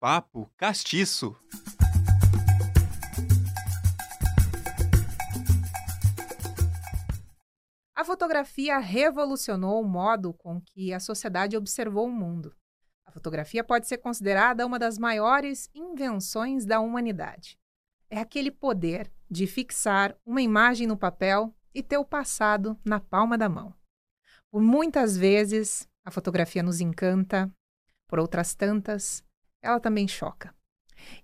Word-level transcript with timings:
Papo 0.00 0.50
Castiço. 0.56 1.36
A 7.94 8.02
fotografia 8.02 8.78
revolucionou 8.78 9.82
o 9.82 9.86
modo 9.86 10.32
com 10.32 10.58
que 10.58 10.94
a 10.94 10.98
sociedade 10.98 11.54
observou 11.54 12.06
o 12.06 12.10
mundo. 12.10 12.56
A 13.04 13.12
fotografia 13.12 13.62
pode 13.62 13.86
ser 13.86 13.98
considerada 13.98 14.64
uma 14.64 14.78
das 14.78 14.96
maiores 14.96 15.68
invenções 15.74 16.64
da 16.64 16.80
humanidade. 16.80 17.58
É 18.08 18.20
aquele 18.20 18.50
poder 18.50 19.12
de 19.30 19.46
fixar 19.46 20.16
uma 20.24 20.40
imagem 20.40 20.86
no 20.86 20.96
papel 20.96 21.54
e 21.74 21.82
ter 21.82 21.98
o 21.98 22.06
passado 22.06 22.74
na 22.82 23.00
palma 23.00 23.36
da 23.36 23.50
mão. 23.50 23.74
Por 24.50 24.62
muitas 24.62 25.14
vezes, 25.14 25.86
a 26.02 26.10
fotografia 26.10 26.62
nos 26.62 26.80
encanta, 26.80 27.52
por 28.08 28.18
outras 28.18 28.54
tantas, 28.54 29.22
ela 29.62 29.80
também 29.80 30.06
choca. 30.08 30.54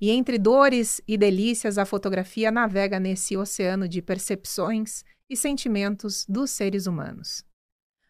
E 0.01 0.11
entre 0.11 0.39
dores 0.39 1.01
e 1.07 1.17
delícias, 1.17 1.79
a 1.79 1.85
fotografia 1.85 2.51
navega 2.51 2.99
nesse 2.99 3.37
oceano 3.37 3.89
de 3.89 4.01
percepções 4.01 5.05
e 5.29 5.37
sentimentos 5.37 6.25
dos 6.29 6.51
seres 6.51 6.87
humanos. 6.87 7.45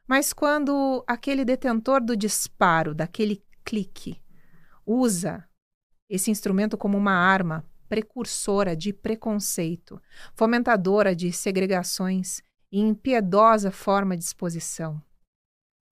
Mas 0.06 0.33
quando 0.33 1.05
aquele 1.06 1.45
detentor 1.45 2.00
do 2.00 2.16
disparo, 2.16 2.95
daquele 2.95 3.42
clique, 3.64 4.23
usa 4.84 5.45
esse 6.09 6.30
instrumento 6.30 6.78
como 6.78 6.97
uma 6.97 7.12
arma 7.14 7.64
precursora 7.88 8.77
de 8.77 8.92
preconceito, 8.92 10.00
fomentadora 10.34 11.14
de 11.14 11.33
segregações 11.33 12.42
e 12.70 12.80
impiedosa 12.80 13.70
forma 13.70 14.16
de 14.16 14.24
exposição. 14.24 15.02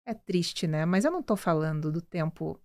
É 0.05 0.14
triste, 0.14 0.66
né? 0.67 0.86
Mas 0.86 1.05
eu 1.05 1.11
não 1.11 1.20
estou 1.20 1.38
falando 1.38 1.91
do 1.91 2.02
tempo 2.02 2.59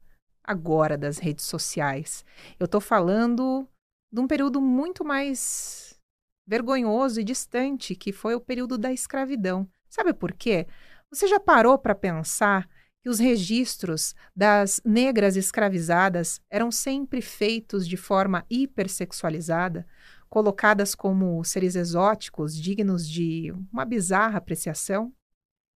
agora 0.44 0.96
das 0.96 1.18
redes 1.18 1.46
sociais. 1.46 2.24
Eu 2.60 2.66
estou 2.66 2.80
falando 2.80 3.66
de 4.12 4.20
um 4.20 4.28
período 4.28 4.60
muito 4.60 5.04
mais 5.04 5.98
vergonhoso 6.46 7.20
e 7.20 7.24
distante, 7.24 7.96
que 7.96 8.12
foi 8.12 8.34
o 8.34 8.40
período 8.40 8.76
da 8.76 8.92
escravidão. 8.92 9.68
Sabe 9.88 10.12
por 10.12 10.32
quê? 10.32 10.66
Você 11.10 11.26
já 11.26 11.40
parou 11.40 11.78
para 11.78 11.94
pensar 11.94 12.68
que 13.02 13.08
os 13.08 13.18
registros 13.18 14.14
das 14.34 14.80
negras 14.84 15.36
escravizadas 15.36 16.40
eram 16.50 16.70
sempre 16.70 17.20
feitos 17.20 17.86
de 17.86 17.96
forma 17.96 18.44
hipersexualizada, 18.48 19.86
colocadas 20.28 20.94
como 20.94 21.42
seres 21.44 21.76
exóticos, 21.76 22.56
dignos 22.56 23.08
de 23.08 23.52
uma 23.72 23.84
bizarra 23.84 24.38
apreciação? 24.38 25.12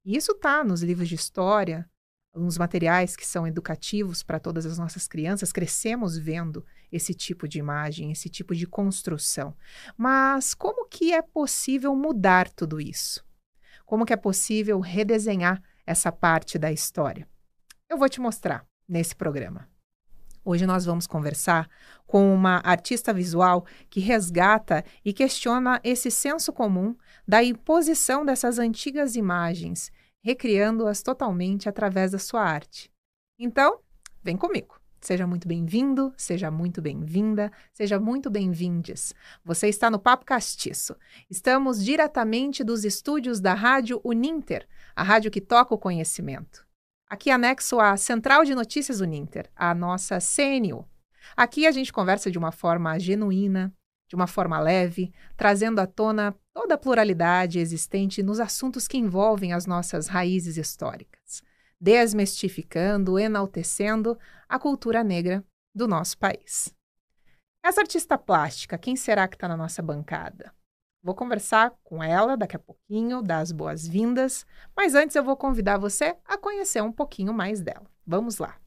E 0.05 0.17
isso 0.17 0.33
está 0.33 0.65
nos 0.65 0.83
livros 0.83 1.09
de 1.09 1.15
história, 1.15 1.89
nos 2.35 2.59
materiais 2.59 3.17
que 3.17 3.27
são 3.27 3.47
educativos 3.47 4.23
para 4.23 4.39
todas 4.39 4.65
as 4.65 4.79
nossas 4.79 5.09
crianças, 5.09 5.53
crescemos 5.53 6.17
vendo 6.17 6.65
esse 6.93 7.13
tipo 7.15 7.49
de 7.49 7.59
imagem, 7.59 8.13
esse 8.13 8.29
tipo 8.29 8.55
de 8.55 8.67
construção. 8.67 9.57
Mas 9.97 10.55
como 10.55 10.89
que 10.89 11.13
é 11.13 11.23
possível 11.23 11.95
mudar 11.97 12.49
tudo 12.51 12.81
isso? 12.81 13.25
Como 13.85 14.05
que 14.05 14.13
é 14.13 14.17
possível 14.17 14.79
redesenhar 14.81 15.63
essa 15.89 16.13
parte 16.13 16.59
da 16.59 16.71
história. 16.71 17.27
Eu 17.89 17.97
vou 17.97 18.11
te 18.11 18.21
mostrar 18.21 18.67
nesse 18.87 19.17
programa. 19.17 19.67
Hoje 20.45 20.67
nós 20.67 20.85
vamos 20.85 21.07
conversar 21.07 21.67
com 22.07 22.35
uma 22.35 22.61
artista 22.63 23.11
visual 23.11 23.65
que 23.89 23.99
resgata 23.99 24.85
e 25.03 25.15
questiona 25.15 25.81
esse 25.83 26.11
senso 26.11 26.53
comum 26.53 26.95
da 27.27 27.43
imposição 27.43 28.23
dessas 28.23 28.59
antigas 28.59 29.17
imagens, 29.17 29.91
recriando-as 30.23 31.03
totalmente 31.03 31.69
através 31.69 32.13
da 32.13 32.19
sua 32.19 32.43
arte. 32.43 32.91
Então, 33.39 33.81
vem 34.23 34.37
comigo. 34.37 34.79
Seja 35.01 35.27
muito 35.27 35.47
bem-vindo, 35.47 36.13
seja 36.17 36.51
muito 36.51 36.83
bem-vinda, 36.83 37.53
seja 37.73 38.01
muito 38.01 38.29
bem-vindes. 38.29 39.15
Você 39.45 39.69
está 39.69 39.89
no 39.89 39.99
Papo 39.99 40.25
Castiço. 40.25 40.97
Estamos 41.31 41.85
diretamente 41.85 42.65
dos 42.65 42.85
estúdios 42.85 43.41
da 43.41 43.55
Rádio 43.55 44.01
Uninter, 44.03 44.67
a 44.97 45.05
rádio 45.05 45.31
que 45.31 45.41
toca 45.41 45.73
o 45.73 45.79
conhecimento. 45.79 46.67
Aqui 47.09 47.31
anexo 47.31 47.79
a 47.79 47.97
Central 47.97 48.45
de 48.45 48.55
Notícias 48.57 49.01
Uninter, 49.01 49.49
a 49.55 49.73
nossa 49.73 50.19
CNU. 50.19 50.85
Aqui 51.37 51.67
a 51.67 51.71
gente 51.71 51.93
conversa 51.93 52.31
de 52.31 52.37
uma 52.37 52.51
forma 52.51 52.99
genuína, 52.99 53.73
de 54.09 54.17
uma 54.17 54.27
forma 54.27 54.59
leve, 54.59 55.13
trazendo 55.37 55.81
à 55.81 55.87
tona 55.87 56.35
toda 56.53 56.75
a 56.75 56.79
pluralidade 56.79 57.59
existente 57.59 58.23
nos 58.23 58.41
assuntos 58.41 58.89
que 58.89 58.97
envolvem 58.97 59.53
as 59.53 59.67
nossas 59.67 60.09
raízes 60.09 60.57
históricas, 60.57 61.43
desmistificando, 61.81 63.19
enaltecendo 63.19 64.19
a 64.49 64.59
cultura 64.59 65.05
negra 65.05 65.45
do 65.75 65.87
nosso 65.87 66.17
país. 66.19 66.75
Essa 67.63 67.83
artista 67.83 68.17
plástica, 68.17 68.79
quem 68.79 68.97
será 68.97 69.29
que 69.29 69.37
está 69.37 69.47
na 69.47 69.57
nossa 69.57 69.83
bancada? 69.83 70.53
Vou 71.03 71.15
conversar 71.15 71.71
com 71.85 72.03
ela 72.03 72.37
daqui 72.37 72.57
a 72.57 72.59
pouquinho, 72.59 73.23
dar 73.23 73.39
as 73.39 73.53
boas-vindas, 73.53 74.47
mas 74.77 74.95
antes 74.95 75.15
eu 75.15 75.23
vou 75.23 75.37
convidar 75.37 75.79
você 75.79 76.17
a 76.25 76.37
conhecer 76.37 76.83
um 76.83 76.93
pouquinho 76.93 77.33
mais 77.33 77.61
dela. 77.61 77.89
Vamos 78.07 78.39
lá. 78.39 78.59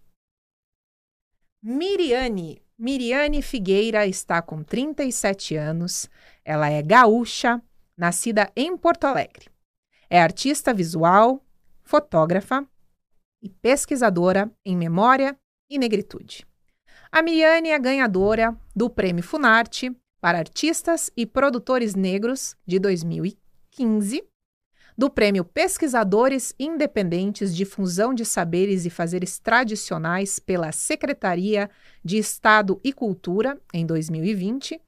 Miriane. 1.61 2.63
Miriane 2.81 3.43
Figueira 3.43 4.07
está 4.07 4.41
com 4.41 4.63
37 4.63 5.55
anos. 5.55 6.09
Ela 6.43 6.67
é 6.67 6.81
gaúcha, 6.81 7.61
nascida 7.95 8.51
em 8.55 8.75
Porto 8.75 9.03
Alegre. 9.03 9.49
É 10.09 10.19
artista 10.19 10.73
visual, 10.73 11.45
fotógrafa 11.83 12.67
e 13.39 13.49
pesquisadora 13.49 14.51
em 14.65 14.75
memória 14.75 15.37
e 15.69 15.77
negritude. 15.77 16.43
A 17.11 17.21
Miriane 17.21 17.69
é 17.69 17.77
ganhadora 17.77 18.57
do 18.75 18.89
Prêmio 18.89 19.23
Funarte 19.23 19.95
para 20.19 20.39
Artistas 20.39 21.11
e 21.15 21.27
Produtores 21.27 21.93
Negros 21.93 22.55
de 22.65 22.79
2015, 22.79 24.23
do 25.01 25.09
Prêmio 25.09 25.43
Pesquisadores 25.43 26.53
Independentes 26.59 27.55
de 27.55 27.65
Fusão 27.65 28.13
de 28.13 28.23
Saberes 28.23 28.85
e 28.85 28.89
Fazeres 28.91 29.39
Tradicionais 29.39 30.37
pela 30.37 30.71
Secretaria 30.71 31.71
de 32.05 32.19
Estado 32.19 32.79
e 32.83 32.93
Cultura 32.93 33.59
em 33.73 33.83
2020 33.83 34.79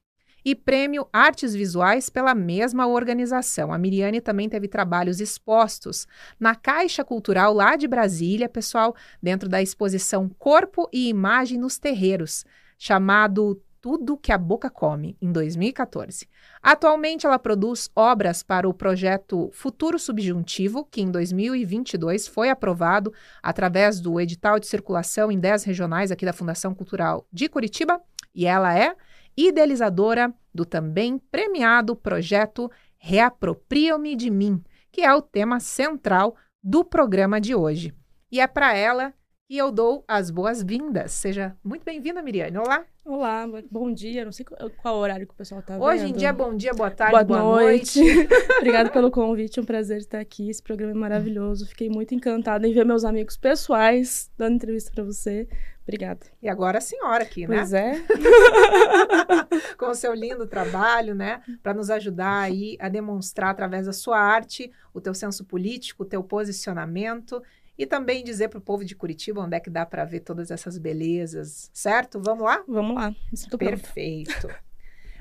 e 0.46 0.54
Prêmio 0.54 1.08
Artes 1.12 1.56
Visuais 1.56 2.12
pela 2.12 2.36
mesma 2.36 2.86
organização. 2.86 3.74
A 3.74 3.78
Miriane 3.80 4.22
também 4.22 4.48
teve 4.48 4.68
trabalhos 4.68 5.20
expostos 5.20 6.06
na 6.40 6.54
Caixa 6.54 7.04
Cultural 7.04 7.52
lá 7.52 7.76
de 7.76 7.88
Brasília, 7.88 8.48
pessoal, 8.48 8.96
dentro 9.20 9.50
da 9.50 9.64
exposição 9.64 10.30
Corpo 10.38 10.88
e 10.94 11.10
Imagem 11.10 11.58
nos 11.58 11.80
Terreiros, 11.80 12.46
chamado 12.78 13.60
tudo 13.84 14.16
que 14.16 14.32
a 14.32 14.38
boca 14.38 14.70
come, 14.70 15.18
em 15.22 15.30
2014. 15.30 16.26
Atualmente, 16.62 17.26
ela 17.26 17.38
produz 17.38 17.92
obras 17.94 18.42
para 18.42 18.68
o 18.68 18.74
projeto 18.74 19.50
Futuro 19.52 20.00
Subjuntivo, 20.00 20.86
que 20.86 21.02
em 21.02 21.12
2022 21.12 22.26
foi 22.30 22.50
aprovado 22.50 23.14
através 23.44 24.00
do 24.00 24.22
edital 24.22 24.58
de 24.58 24.68
circulação 24.68 25.30
em 25.30 25.38
10 25.38 25.66
regionais 25.66 26.14
aqui 26.14 26.26
da 26.26 26.32
Fundação 26.32 26.74
Cultural 26.74 27.28
de 27.30 27.50
Curitiba, 27.50 28.02
e 28.34 28.46
ela 28.46 28.74
é 28.74 28.96
idealizadora 29.36 30.34
do 30.56 30.64
também 30.64 31.18
premiado 31.18 31.94
projeto 31.94 32.72
Reaproprio-me 32.98 34.16
de 34.16 34.32
mim, 34.32 34.64
que 34.94 35.02
é 35.02 35.14
o 35.14 35.22
tema 35.22 35.60
central 35.60 36.38
do 36.64 36.86
programa 36.86 37.42
de 37.42 37.54
hoje. 37.54 37.94
E 38.32 38.40
é 38.40 38.48
para 38.48 38.74
ela 38.74 39.14
e 39.54 39.58
eu 39.60 39.72
dou 39.72 40.04
as 40.08 40.32
boas-vindas. 40.32 41.12
Seja 41.12 41.56
muito 41.64 41.86
bem-vinda, 41.86 42.24
Miriane. 42.24 42.58
Olá. 42.58 42.84
Olá, 43.06 43.48
bom 43.70 43.94
dia. 43.94 44.26
Não 44.26 44.32
sei 44.32 44.44
qual 44.82 44.96
horário 44.96 45.28
que 45.28 45.34
o 45.34 45.38
pessoal 45.38 45.62
está 45.62 45.76
vendo. 45.76 45.84
Hoje 45.84 46.08
em 46.08 46.12
dia, 46.12 46.34
bom 46.34 46.58
dia, 46.58 46.74
boa 46.74 46.90
tarde, 46.90 47.12
boa, 47.12 47.24
boa 47.24 47.62
noite. 47.62 48.02
noite. 48.02 48.28
Obrigada 48.58 48.90
pelo 48.90 49.12
convite, 49.12 49.60
é 49.60 49.62
um 49.62 49.66
prazer 49.66 50.00
estar 50.00 50.20
aqui. 50.20 50.50
Esse 50.50 50.64
programa 50.64 50.94
é 50.94 50.96
maravilhoso. 50.96 51.68
Fiquei 51.68 51.88
muito 51.88 52.16
encantada 52.16 52.68
em 52.68 52.74
ver 52.74 52.84
meus 52.84 53.06
amigos 53.06 53.38
pessoais 53.38 54.32
dando 54.36 54.56
entrevista 54.56 54.90
para 54.92 55.04
você. 55.04 55.48
Obrigada. 55.84 56.22
E 56.42 56.50
agora 56.50 56.80
a 56.80 56.82
senhora 56.82 57.22
aqui, 57.22 57.46
né? 57.46 57.58
Pois 57.58 57.74
é. 57.74 58.02
Com 59.78 59.92
o 59.92 59.94
seu 59.94 60.16
lindo 60.16 60.48
trabalho, 60.48 61.14
né? 61.14 61.44
Para 61.62 61.76
nos 61.76 61.92
ajudar 61.92 62.40
aí 62.40 62.76
a 62.80 62.90
demonstrar 62.90 63.52
através 63.52 63.86
da 63.86 63.94
sua 63.94 64.18
arte 64.18 64.72
o 64.96 65.00
teu 65.00 65.14
senso 65.14 65.46
político, 65.46 66.02
o 66.02 66.08
teu 66.08 66.24
posicionamento 66.24 67.40
e 67.78 67.86
também 67.86 68.24
dizer 68.24 68.50
para 68.50 68.60
o 68.60 68.62
povo 68.62 68.86
de 68.86 68.96
Curitiba 68.96 69.42
onde 69.42 69.56
é 69.56 69.60
que 69.60 69.70
dá 69.70 69.86
para 69.86 70.06
ver 70.06 70.22
todas 70.22 70.52
essas 70.52 70.78
belezas, 70.78 71.70
certo? 71.74 72.22
Vamos 72.22 72.44
lá? 72.44 72.64
Vamos 72.68 72.96
lá. 72.96 73.16
Estou 73.32 73.58
Perfeito. 73.58 74.48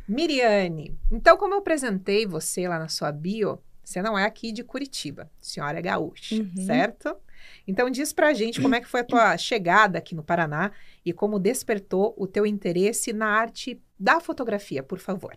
Miriane, 0.08 0.98
então 1.10 1.36
como 1.36 1.54
eu 1.54 1.58
apresentei 1.58 2.26
você 2.26 2.68
lá 2.68 2.78
na 2.78 2.88
sua 2.88 3.12
bio, 3.12 3.58
você 3.82 4.02
não 4.02 4.18
é 4.18 4.24
aqui 4.24 4.52
de 4.52 4.62
Curitiba, 4.62 5.30
senhora 5.40 5.78
é 5.78 5.82
gaúcha, 5.82 6.34
uhum. 6.34 6.66
certo? 6.66 7.16
Então 7.66 7.90
diz 7.90 8.12
pra 8.12 8.32
gente 8.32 8.60
como 8.60 8.74
é 8.74 8.80
que 8.80 8.88
foi 8.88 9.00
a 9.00 9.04
tua 9.04 9.36
chegada 9.36 9.98
aqui 9.98 10.14
no 10.14 10.22
Paraná 10.22 10.72
e 11.04 11.12
como 11.12 11.38
despertou 11.38 12.14
o 12.16 12.26
teu 12.26 12.46
interesse 12.46 13.12
na 13.12 13.26
arte 13.26 13.80
da 13.98 14.20
fotografia, 14.20 14.82
por 14.82 14.98
favor. 14.98 15.36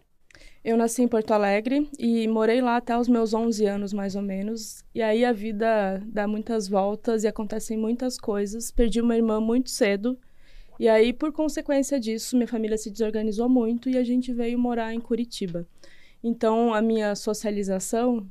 Eu 0.63 0.75
nasci 0.77 1.03
em 1.03 1.07
Porto 1.07 1.31
Alegre 1.31 1.87
e 1.99 2.27
morei 2.27 2.59
lá 2.61 2.77
até 2.77 2.97
os 2.97 3.07
meus 3.07 3.33
11 3.33 3.65
anos, 3.65 3.93
mais 3.93 4.15
ou 4.15 4.21
menos. 4.21 4.83
E 4.95 5.01
aí 5.01 5.23
a 5.23 5.31
vida 5.31 6.01
dá 6.07 6.27
muitas 6.27 6.67
voltas 6.67 7.23
e 7.23 7.27
acontecem 7.27 7.77
muitas 7.77 8.17
coisas. 8.17 8.71
Perdi 8.71 8.99
uma 8.99 9.15
irmã 9.15 9.39
muito 9.39 9.69
cedo 9.69 10.17
E 10.79 10.89
aí, 10.89 11.13
por 11.13 11.31
consequência 11.31 11.99
disso, 11.99 12.35
minha 12.35 12.47
família 12.47 12.77
se 12.77 12.91
desorganizou 12.91 13.47
muito 13.47 13.89
e 13.89 13.97
a 13.97 14.03
gente 14.03 14.33
veio 14.33 14.59
morar 14.59 14.93
em 14.93 14.99
Curitiba. 14.99 15.65
Então, 16.23 16.73
a 16.73 16.81
minha 16.81 17.15
socialização, 17.15 18.29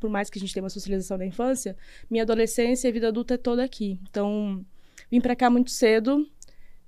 por 0.00 0.10
mais 0.10 0.30
que 0.30 0.38
a 0.38 0.40
gente 0.40 0.52
tenha 0.52 0.64
uma 0.64 0.70
socialização 0.70 1.18
na 1.18 1.26
infância, 1.26 1.76
minha 2.10 2.22
adolescência 2.24 2.88
e 2.88 2.92
vida 2.92 3.08
adulta 3.08 3.34
é 3.34 3.36
toda 3.36 3.62
aqui. 3.62 4.00
Então, 4.10 4.64
vim 5.10 5.20
para 5.20 5.36
cá 5.36 5.50
muito 5.50 5.70
cedo, 5.70 6.26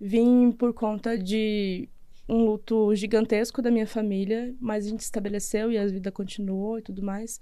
vim 0.00 0.50
por 0.50 0.72
conta 0.72 1.16
de 1.16 1.88
um 2.28 2.44
luto 2.44 2.94
gigantesco 2.94 3.62
da 3.62 3.70
minha 3.70 3.86
família, 3.86 4.54
mas 4.60 4.86
a 4.86 4.90
gente 4.90 5.00
estabeleceu 5.00 5.72
e 5.72 5.78
a 5.78 5.86
vida 5.86 6.12
continuou 6.12 6.78
e 6.78 6.82
tudo 6.82 7.02
mais. 7.02 7.40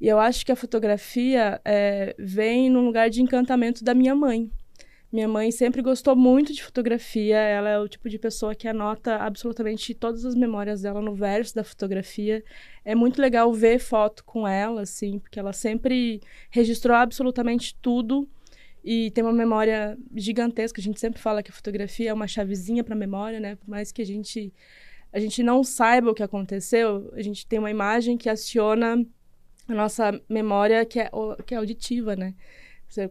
E 0.00 0.06
eu 0.06 0.18
acho 0.18 0.44
que 0.44 0.52
a 0.52 0.56
fotografia 0.56 1.60
é, 1.64 2.14
vem 2.18 2.68
num 2.68 2.84
lugar 2.84 3.08
de 3.08 3.22
encantamento 3.22 3.82
da 3.82 3.94
minha 3.94 4.14
mãe. 4.14 4.50
Minha 5.10 5.28
mãe 5.28 5.50
sempre 5.50 5.80
gostou 5.80 6.16
muito 6.16 6.52
de 6.52 6.62
fotografia, 6.62 7.38
ela 7.38 7.70
é 7.70 7.78
o 7.78 7.88
tipo 7.88 8.08
de 8.10 8.18
pessoa 8.18 8.54
que 8.54 8.66
anota 8.68 9.16
absolutamente 9.16 9.94
todas 9.94 10.24
as 10.24 10.34
memórias 10.34 10.82
dela 10.82 11.00
no 11.00 11.14
verso 11.14 11.54
da 11.54 11.64
fotografia. 11.64 12.44
É 12.84 12.94
muito 12.94 13.22
legal 13.22 13.50
ver 13.52 13.78
foto 13.78 14.24
com 14.24 14.46
ela, 14.46 14.82
assim, 14.82 15.18
porque 15.18 15.38
ela 15.38 15.52
sempre 15.52 16.20
registrou 16.50 16.94
absolutamente 16.94 17.74
tudo 17.80 18.28
e 18.86 19.10
tem 19.10 19.24
uma 19.24 19.32
memória 19.32 19.98
gigantesca. 20.14 20.80
A 20.80 20.84
gente 20.84 21.00
sempre 21.00 21.20
fala 21.20 21.42
que 21.42 21.50
a 21.50 21.54
fotografia 21.54 22.10
é 22.10 22.14
uma 22.14 22.28
chavezinha 22.28 22.84
para 22.84 22.94
a 22.94 22.98
memória, 22.98 23.40
né? 23.40 23.56
Por 23.56 23.68
mais 23.68 23.90
que 23.90 24.00
a 24.00 24.06
gente 24.06 24.54
a 25.12 25.18
gente 25.18 25.42
não 25.42 25.64
saiba 25.64 26.10
o 26.10 26.14
que 26.14 26.22
aconteceu, 26.22 27.10
a 27.14 27.22
gente 27.22 27.46
tem 27.46 27.58
uma 27.58 27.70
imagem 27.70 28.16
que 28.16 28.28
aciona 28.28 29.04
a 29.66 29.74
nossa 29.74 30.20
memória 30.28 30.84
que 30.84 31.00
é, 31.00 31.10
que 31.44 31.54
é 31.54 31.58
auditiva, 31.58 32.14
né? 32.14 32.34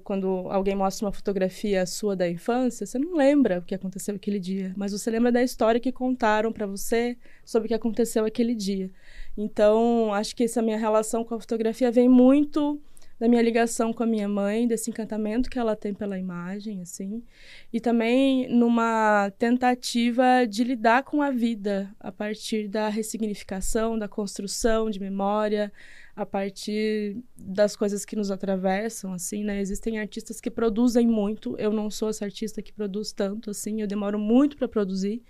Quando 0.04 0.27
alguém 0.50 0.75
mostra 0.75 1.06
uma 1.06 1.12
fotografia 1.12 1.86
sua 1.86 2.16
da 2.16 2.30
infância, 2.30 2.86
você 2.86 2.98
não 2.98 3.13
lembra 3.13 3.60
o 3.60 3.62
que 3.62 3.75
aconteceu 3.75 4.16
aquele 4.16 4.39
dia, 4.39 4.74
mas 4.77 4.94
você 4.94 5.12
lembra 5.12 5.31
da 5.31 5.44
história 5.44 5.81
que 5.81 5.92
contaram 5.92 6.54
para 6.54 6.66
você 6.66 7.18
sobre 7.44 7.66
o 7.66 7.69
que 7.69 7.74
aconteceu 7.74 8.24
aquele 8.24 8.56
dia. 8.56 8.89
Então, 9.38 10.13
acho 10.13 10.33
que 10.33 10.45
essa 10.45 10.62
minha 10.62 10.77
relação 10.77 11.25
com 11.25 11.36
a 11.36 11.39
fotografia 11.39 11.92
vem 11.92 12.07
muito 12.07 12.80
da 13.19 13.29
minha 13.29 13.41
ligação 13.41 13.94
com 13.94 14.03
a 14.03 14.07
minha 14.07 14.27
mãe, 14.27 14.67
desse 14.67 14.89
encantamento 14.89 15.50
que 15.50 15.57
ela 15.57 15.75
tem 15.75 15.94
pela 15.94 16.19
imagem, 16.19 16.81
assim, 16.81 17.23
e 17.71 17.79
também 17.79 18.50
numa 18.50 19.31
tentativa 19.38 20.45
de 20.47 20.63
lidar 20.63 21.03
com 21.03 21.21
a 21.21 21.31
vida 21.31 21.89
a 22.00 22.12
partir 22.12 22.67
da 22.67 22.89
ressignificação, 22.89 23.97
da 23.97 24.07
construção 24.07 24.89
de 24.89 25.00
memória, 25.00 25.71
a 26.15 26.25
partir 26.25 27.17
das 27.38 27.75
coisas 27.75 28.06
que 28.06 28.15
nos 28.15 28.31
atravessam, 28.31 29.13
assim, 29.13 29.44
né? 29.44 29.59
Existem 29.59 30.00
artistas 30.00 30.39
que 30.39 30.50
produzem 30.50 31.06
muito, 31.07 31.56
eu 31.57 31.71
não 31.71 31.89
sou 31.89 32.09
essa 32.09 32.25
artista 32.25 32.62
que 32.62 32.71
produz 32.71 33.12
tanto, 33.12 33.50
assim, 33.50 33.81
eu 33.81 33.88
demoro 33.88 34.17
muito 34.17 34.57
para 34.57 34.67
produzir, 34.67 35.21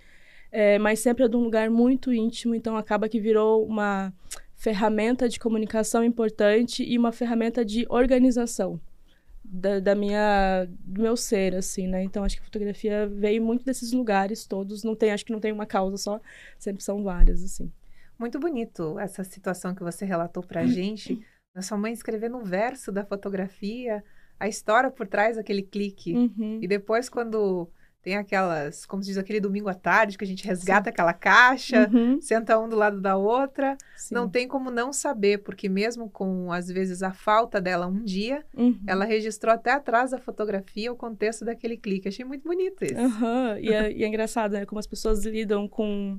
é, 0.50 0.78
mas 0.78 1.00
sempre 1.00 1.24
é 1.24 1.28
de 1.28 1.36
um 1.36 1.42
lugar 1.42 1.70
muito 1.70 2.12
íntimo, 2.12 2.54
então 2.54 2.76
acaba 2.76 3.08
que 3.08 3.20
virou 3.20 3.66
uma 3.66 4.12
ferramenta 4.56 5.28
de 5.28 5.38
comunicação 5.38 6.02
importante 6.02 6.82
e 6.82 6.98
uma 6.98 7.12
ferramenta 7.12 7.64
de 7.64 7.86
organização 7.88 8.80
da, 9.44 9.78
da, 9.78 9.94
minha 9.94 10.66
do 10.80 11.02
meu 11.02 11.16
ser 11.16 11.54
assim 11.54 11.86
né? 11.86 12.02
Então 12.02 12.24
acho 12.24 12.36
que 12.36 12.42
a 12.42 12.44
fotografia 12.44 13.06
veio 13.06 13.42
muito 13.42 13.64
desses 13.64 13.92
lugares 13.92 14.46
todos. 14.46 14.82
Não 14.82 14.96
tem 14.96 15.12
acho 15.12 15.24
que 15.24 15.32
não 15.32 15.40
tem 15.40 15.52
uma 15.52 15.66
causa 15.66 15.96
só 15.96 16.20
sempre 16.58 16.82
são 16.82 17.04
várias 17.04 17.42
assim. 17.42 17.70
Muito 18.18 18.40
bonito 18.40 18.98
essa 18.98 19.22
situação 19.22 19.74
que 19.74 19.82
você 19.82 20.04
relatou 20.04 20.42
para 20.42 20.62
a 20.62 20.66
gente 20.66 21.20
da 21.54 21.62
sua 21.62 21.76
mãe 21.76 21.92
escrevendo 21.92 22.36
um 22.38 22.44
verso 22.44 22.90
da 22.90 23.04
fotografia 23.04 24.02
a 24.38 24.48
história 24.48 24.90
por 24.90 25.06
trás 25.06 25.36
daquele 25.36 25.62
clique. 25.62 26.14
Uhum. 26.14 26.58
e 26.62 26.66
depois 26.66 27.08
quando 27.08 27.70
tem 28.06 28.16
aquelas, 28.16 28.86
como 28.86 29.02
se 29.02 29.08
diz, 29.08 29.18
aquele 29.18 29.40
domingo 29.40 29.68
à 29.68 29.74
tarde 29.74 30.16
que 30.16 30.22
a 30.22 30.26
gente 30.26 30.46
resgata 30.46 30.84
Sim. 30.84 30.90
aquela 30.90 31.12
caixa, 31.12 31.90
uhum. 31.92 32.20
senta 32.20 32.56
um 32.56 32.68
do 32.68 32.76
lado 32.76 33.00
da 33.00 33.16
outra. 33.16 33.76
Sim. 33.96 34.14
Não 34.14 34.28
tem 34.28 34.46
como 34.46 34.70
não 34.70 34.92
saber, 34.92 35.38
porque 35.38 35.68
mesmo 35.68 36.08
com, 36.08 36.52
às 36.52 36.68
vezes, 36.68 37.02
a 37.02 37.12
falta 37.12 37.60
dela 37.60 37.88
um 37.88 38.04
dia, 38.04 38.44
uhum. 38.56 38.78
ela 38.86 39.04
registrou 39.04 39.52
até 39.52 39.72
atrás 39.72 40.12
da 40.12 40.18
fotografia 40.18 40.92
o 40.92 40.94
contexto 40.94 41.44
daquele 41.44 41.76
clique. 41.76 42.06
Achei 42.06 42.24
muito 42.24 42.44
bonito 42.44 42.84
isso. 42.84 42.94
Uhum. 42.94 43.58
E, 43.58 43.72
é, 43.72 43.92
e 43.92 44.04
é 44.04 44.06
engraçado, 44.06 44.52
né? 44.52 44.64
Como 44.64 44.78
as 44.78 44.86
pessoas 44.86 45.26
lidam 45.26 45.66
com 45.66 46.16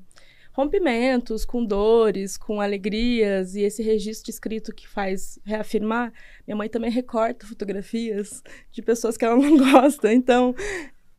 rompimentos, 0.52 1.46
com 1.46 1.64
dores, 1.64 2.36
com 2.36 2.60
alegrias 2.60 3.56
e 3.56 3.62
esse 3.62 3.82
registro 3.82 4.30
escrito 4.30 4.74
que 4.74 4.90
faz 4.90 5.40
reafirmar. 5.46 6.12
Minha 6.46 6.58
mãe 6.58 6.68
também 6.68 6.92
recorta 6.92 7.46
fotografias 7.46 8.44
de 8.72 8.82
pessoas 8.82 9.16
que 9.16 9.24
ela 9.24 9.38
não 9.38 9.56
gosta. 9.72 10.12
Então, 10.12 10.54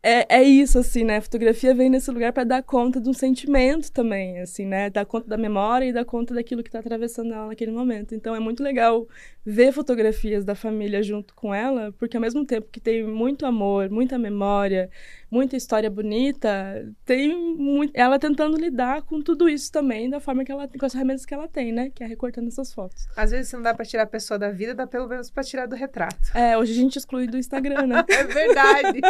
é, 0.09 0.27
é 0.41 0.43
isso, 0.43 0.79
assim, 0.79 1.05
né? 1.05 1.19
A 1.19 1.21
fotografia 1.21 1.75
vem 1.75 1.91
nesse 1.91 2.11
lugar 2.11 2.33
para 2.33 2.45
dar 2.45 2.63
conta 2.63 2.99
de 2.99 3.11
um 3.11 3.13
sentimento 3.13 3.93
também, 3.93 4.41
assim, 4.41 4.65
né? 4.65 4.89
Dar 4.89 5.05
conta 5.05 5.29
da 5.29 5.37
memória 5.37 5.85
e 5.85 5.93
dar 5.93 6.05
conta 6.07 6.35
daquilo 6.35 6.63
que 6.63 6.71
está 6.71 6.79
atravessando 6.79 7.35
ela 7.35 7.49
naquele 7.49 7.73
momento. 7.73 8.15
Então 8.15 8.35
é 8.35 8.41
muito 8.41 8.63
legal 8.63 9.07
ver 9.50 9.73
fotografias 9.73 10.45
da 10.45 10.55
família 10.55 11.03
junto 11.03 11.35
com 11.35 11.55
ela, 11.55 11.91
porque 11.93 12.19
ao 12.19 12.21
mesmo 12.21 12.45
tempo 12.45 12.69
que 12.71 12.79
tem 12.79 13.03
muito 13.03 13.47
amor, 13.47 13.89
muita 13.89 14.19
memória, 14.19 14.91
muita 15.31 15.56
história 15.56 15.89
bonita, 15.89 16.87
tem 17.06 17.35
muito, 17.56 17.91
ela 17.95 18.19
tentando 18.19 18.59
lidar 18.59 19.00
com 19.00 19.23
tudo 19.23 19.49
isso 19.49 19.73
também, 19.73 20.11
da 20.11 20.21
forma 20.21 20.45
que 20.45 20.53
ela 20.53 20.69
com 20.69 20.85
as 20.85 20.93
ferramentas 20.93 21.25
que 21.25 21.33
ela 21.33 21.49
tem, 21.49 21.73
né? 21.73 21.89
Que 21.89 22.05
é 22.05 22.06
recortando 22.06 22.49
essas 22.49 22.75
fotos. 22.75 23.09
Às 23.17 23.31
vezes, 23.31 23.50
não 23.55 23.62
dá 23.62 23.73
para 23.73 23.87
tirar 23.87 24.03
a 24.03 24.06
pessoa 24.06 24.39
da 24.39 24.50
vida, 24.50 24.75
dá 24.75 24.87
pelo 24.87 25.09
menos 25.09 25.31
para 25.31 25.43
tirar 25.43 25.65
do 25.65 25.75
retrato. 25.75 26.31
É, 26.35 26.59
hoje 26.59 26.73
a 26.73 26.77
gente 26.77 26.99
exclui 26.99 27.27
do 27.27 27.39
Instagram, 27.39 27.87
né? 27.87 28.05
é 28.06 28.25
verdade. 28.25 29.00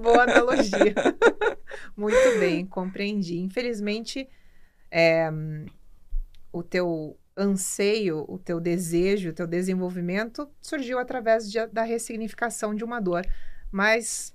Boa 0.00 0.22
analogia. 0.22 0.94
Muito 1.96 2.38
bem, 2.38 2.64
compreendi. 2.64 3.40
Infelizmente, 3.40 4.28
é, 4.88 5.28
o 6.52 6.62
teu 6.62 7.18
anseio, 7.36 8.24
o 8.28 8.38
teu 8.38 8.60
desejo, 8.60 9.30
o 9.30 9.32
teu 9.32 9.46
desenvolvimento 9.46 10.48
surgiu 10.60 10.98
através 10.98 11.50
de, 11.50 11.66
da 11.66 11.82
ressignificação 11.82 12.74
de 12.74 12.84
uma 12.84 13.00
dor. 13.00 13.26
Mas 13.70 14.34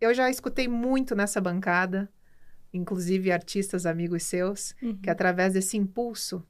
eu 0.00 0.14
já 0.14 0.30
escutei 0.30 0.68
muito 0.68 1.14
nessa 1.14 1.40
bancada, 1.40 2.08
inclusive 2.72 3.32
artistas 3.32 3.86
amigos 3.86 4.24
seus, 4.24 4.74
uhum. 4.82 4.96
que 4.96 5.10
através 5.10 5.54
desse 5.54 5.76
impulso, 5.76 6.46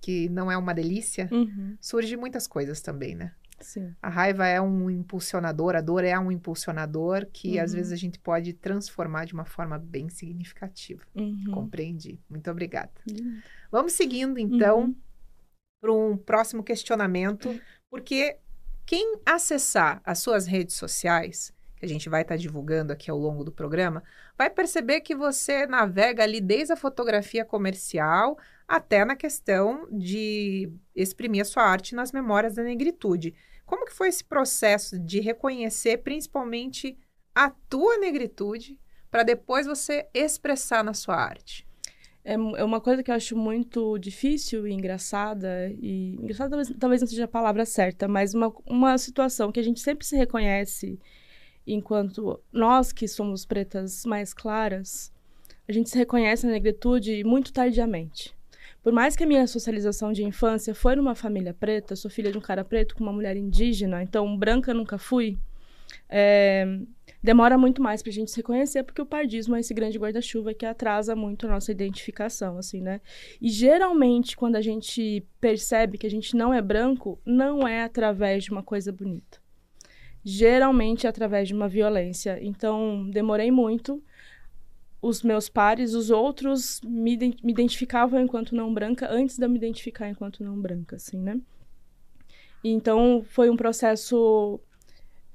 que 0.00 0.28
não 0.28 0.50
é 0.50 0.56
uma 0.56 0.74
delícia, 0.74 1.28
uhum. 1.30 1.76
surge 1.80 2.16
muitas 2.16 2.46
coisas 2.46 2.80
também, 2.80 3.14
né? 3.14 3.32
Sim. 3.62 3.94
A 4.02 4.08
raiva 4.08 4.46
é 4.46 4.60
um 4.60 4.90
impulsionador, 4.90 5.74
a 5.74 5.80
dor 5.80 6.04
é 6.04 6.18
um 6.18 6.30
impulsionador 6.30 7.26
que 7.32 7.56
uhum. 7.56 7.64
às 7.64 7.72
vezes 7.72 7.92
a 7.92 7.96
gente 7.96 8.18
pode 8.18 8.52
transformar 8.52 9.24
de 9.24 9.34
uma 9.34 9.44
forma 9.44 9.78
bem 9.78 10.08
significativa. 10.08 11.02
Uhum. 11.14 11.44
Compreendi. 11.52 12.20
Muito 12.28 12.50
obrigada. 12.50 12.92
Uhum. 13.10 13.40
Vamos 13.70 13.92
seguindo 13.92 14.38
então 14.38 14.80
uhum. 14.80 14.96
para 15.80 15.92
um 15.92 16.16
próximo 16.16 16.62
questionamento, 16.62 17.58
porque 17.90 18.36
quem 18.84 19.16
acessar 19.24 20.02
as 20.04 20.18
suas 20.18 20.46
redes 20.46 20.76
sociais 20.76 21.52
que 21.82 21.86
a 21.86 21.88
gente 21.88 22.08
vai 22.08 22.22
estar 22.22 22.34
tá 22.34 22.40
divulgando 22.40 22.92
aqui 22.92 23.10
ao 23.10 23.18
longo 23.18 23.42
do 23.42 23.50
programa, 23.50 24.04
vai 24.38 24.48
perceber 24.48 25.00
que 25.00 25.16
você 25.16 25.66
navega 25.66 26.22
ali 26.22 26.40
desde 26.40 26.72
a 26.72 26.76
fotografia 26.76 27.44
comercial 27.44 28.38
até 28.68 29.04
na 29.04 29.16
questão 29.16 29.88
de 29.90 30.72
exprimir 30.94 31.42
a 31.42 31.44
sua 31.44 31.64
arte 31.64 31.96
nas 31.96 32.12
memórias 32.12 32.54
da 32.54 32.62
negritude. 32.62 33.34
Como 33.72 33.86
que 33.86 33.94
foi 33.94 34.08
esse 34.08 34.22
processo 34.22 34.98
de 34.98 35.18
reconhecer 35.18 36.02
principalmente 36.02 36.94
a 37.34 37.48
tua 37.48 37.96
negritude 37.96 38.78
para 39.10 39.22
depois 39.22 39.66
você 39.66 40.06
expressar 40.12 40.84
na 40.84 40.92
sua 40.92 41.16
arte? 41.16 41.66
É, 42.22 42.34
é 42.34 42.62
uma 42.62 42.82
coisa 42.82 43.02
que 43.02 43.10
eu 43.10 43.14
acho 43.14 43.34
muito 43.34 43.96
difícil 43.96 44.68
e 44.68 44.74
engraçada, 44.74 45.70
e 45.80 46.16
engraçada 46.20 46.50
talvez, 46.50 46.78
talvez 46.78 47.00
não 47.00 47.08
seja 47.08 47.24
a 47.24 47.28
palavra 47.28 47.64
certa, 47.64 48.06
mas 48.06 48.34
uma, 48.34 48.52
uma 48.66 48.98
situação 48.98 49.50
que 49.50 49.58
a 49.58 49.64
gente 49.64 49.80
sempre 49.80 50.04
se 50.04 50.18
reconhece 50.18 51.00
enquanto 51.66 52.38
nós 52.52 52.92
que 52.92 53.08
somos 53.08 53.46
pretas 53.46 54.04
mais 54.04 54.34
claras, 54.34 55.10
a 55.66 55.72
gente 55.72 55.88
se 55.88 55.96
reconhece 55.96 56.44
na 56.44 56.52
negritude 56.52 57.24
muito 57.24 57.50
tardiamente. 57.54 58.36
Por 58.82 58.92
mais 58.92 59.14
que 59.14 59.22
a 59.22 59.26
minha 59.26 59.46
socialização 59.46 60.12
de 60.12 60.24
infância 60.24 60.74
foi 60.74 60.96
numa 60.96 61.14
família 61.14 61.54
preta, 61.54 61.94
sou 61.94 62.10
filha 62.10 62.32
de 62.32 62.38
um 62.38 62.40
cara 62.40 62.64
preto 62.64 62.94
com 62.94 63.04
uma 63.04 63.12
mulher 63.12 63.36
indígena, 63.36 64.02
então 64.02 64.36
branca 64.36 64.74
nunca 64.74 64.98
fui, 64.98 65.38
é, 66.08 66.66
demora 67.22 67.56
muito 67.56 67.80
mais 67.80 68.02
para 68.02 68.10
a 68.10 68.12
gente 68.12 68.30
se 68.30 68.38
reconhecer, 68.38 68.82
porque 68.82 69.00
o 69.00 69.06
pardismo 69.06 69.54
é 69.54 69.60
esse 69.60 69.72
grande 69.72 69.98
guarda-chuva 69.98 70.52
que 70.52 70.66
atrasa 70.66 71.14
muito 71.14 71.46
a 71.46 71.50
nossa 71.50 71.70
identificação, 71.70 72.58
assim, 72.58 72.80
né? 72.80 73.00
E 73.40 73.48
geralmente, 73.48 74.36
quando 74.36 74.56
a 74.56 74.60
gente 74.60 75.24
percebe 75.40 75.96
que 75.96 76.06
a 76.06 76.10
gente 76.10 76.36
não 76.36 76.52
é 76.52 76.60
branco, 76.60 77.20
não 77.24 77.66
é 77.66 77.84
através 77.84 78.44
de 78.44 78.50
uma 78.50 78.62
coisa 78.62 78.92
bonita 78.92 79.40
geralmente 80.24 81.06
através 81.06 81.48
de 81.48 81.54
uma 81.54 81.68
violência. 81.68 82.38
Então, 82.40 83.08
demorei 83.10 83.50
muito. 83.50 84.02
Os 85.02 85.22
meus 85.22 85.48
pares, 85.48 85.94
os 85.94 86.10
outros, 86.10 86.80
me, 86.82 87.16
me 87.18 87.52
identificavam 87.52 88.20
enquanto 88.20 88.54
não 88.54 88.72
branca 88.72 89.08
antes 89.10 89.36
de 89.36 89.44
eu 89.44 89.50
me 89.50 89.58
identificar 89.58 90.08
enquanto 90.08 90.44
não 90.44 90.58
branca, 90.58 90.96
assim, 90.96 91.18
né? 91.18 91.40
Então, 92.64 93.24
foi 93.28 93.50
um 93.50 93.56
processo 93.56 94.60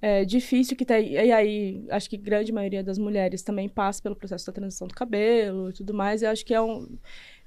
é, 0.01 0.23
difícil 0.23 0.77
que 0.77 0.85
tem. 0.85 1.13
E 1.13 1.31
aí, 1.31 1.85
acho 1.89 2.09
que 2.09 2.17
grande 2.17 2.51
maioria 2.51 2.83
das 2.83 2.97
mulheres 2.97 3.41
também 3.41 3.67
passa 3.67 4.01
pelo 4.01 4.15
processo 4.15 4.45
da 4.47 4.53
transição 4.53 4.87
do 4.87 4.93
cabelo 4.93 5.69
e 5.69 5.73
tudo 5.73 5.93
mais. 5.93 6.21
E 6.21 6.25
acho 6.25 6.45
que 6.45 6.53
é 6.53 6.61
um. 6.61 6.97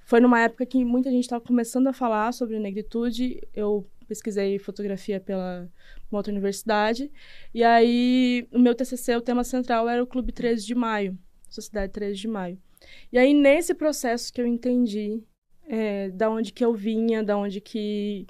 Foi 0.05 0.21
numa 0.21 0.41
época 0.41 0.67
que 0.67 0.85
muita 0.85 1.11
gente 1.11 1.25
estava 1.25 1.43
começando 1.45 1.87
a 1.87 1.93
falar 1.93 2.33
sobre 2.33 2.59
negritude. 2.59 3.41
Eu 3.55 3.87
pesquisei 4.09 4.59
fotografia 4.59 5.21
pela 5.21 5.69
uma 6.11 6.19
outra 6.19 6.33
universidade. 6.33 7.11
E 7.55 7.63
aí, 7.63 8.47
o 8.53 8.59
meu 8.59 8.75
TCC, 8.75 9.17
o 9.17 9.21
tema 9.21 9.45
central 9.45 9.89
era 9.89 10.03
o 10.03 10.07
Clube 10.07 10.33
13 10.33 10.67
de 10.67 10.75
Maio, 10.75 11.17
Sociedade 11.51 11.93
13 11.93 12.21
de 12.21 12.29
Maio. 12.29 12.59
E 13.13 13.19
aí, 13.19 13.35
nesse 13.35 13.75
processo 13.75 14.33
que 14.33 14.41
eu 14.41 14.47
entendi 14.47 15.23
é, 15.67 16.11
da 16.11 16.31
onde 16.31 16.53
que 16.53 16.65
eu 16.65 16.75
vinha, 16.75 17.23
da 17.23 17.37
onde 17.37 17.61
que 17.61 18.27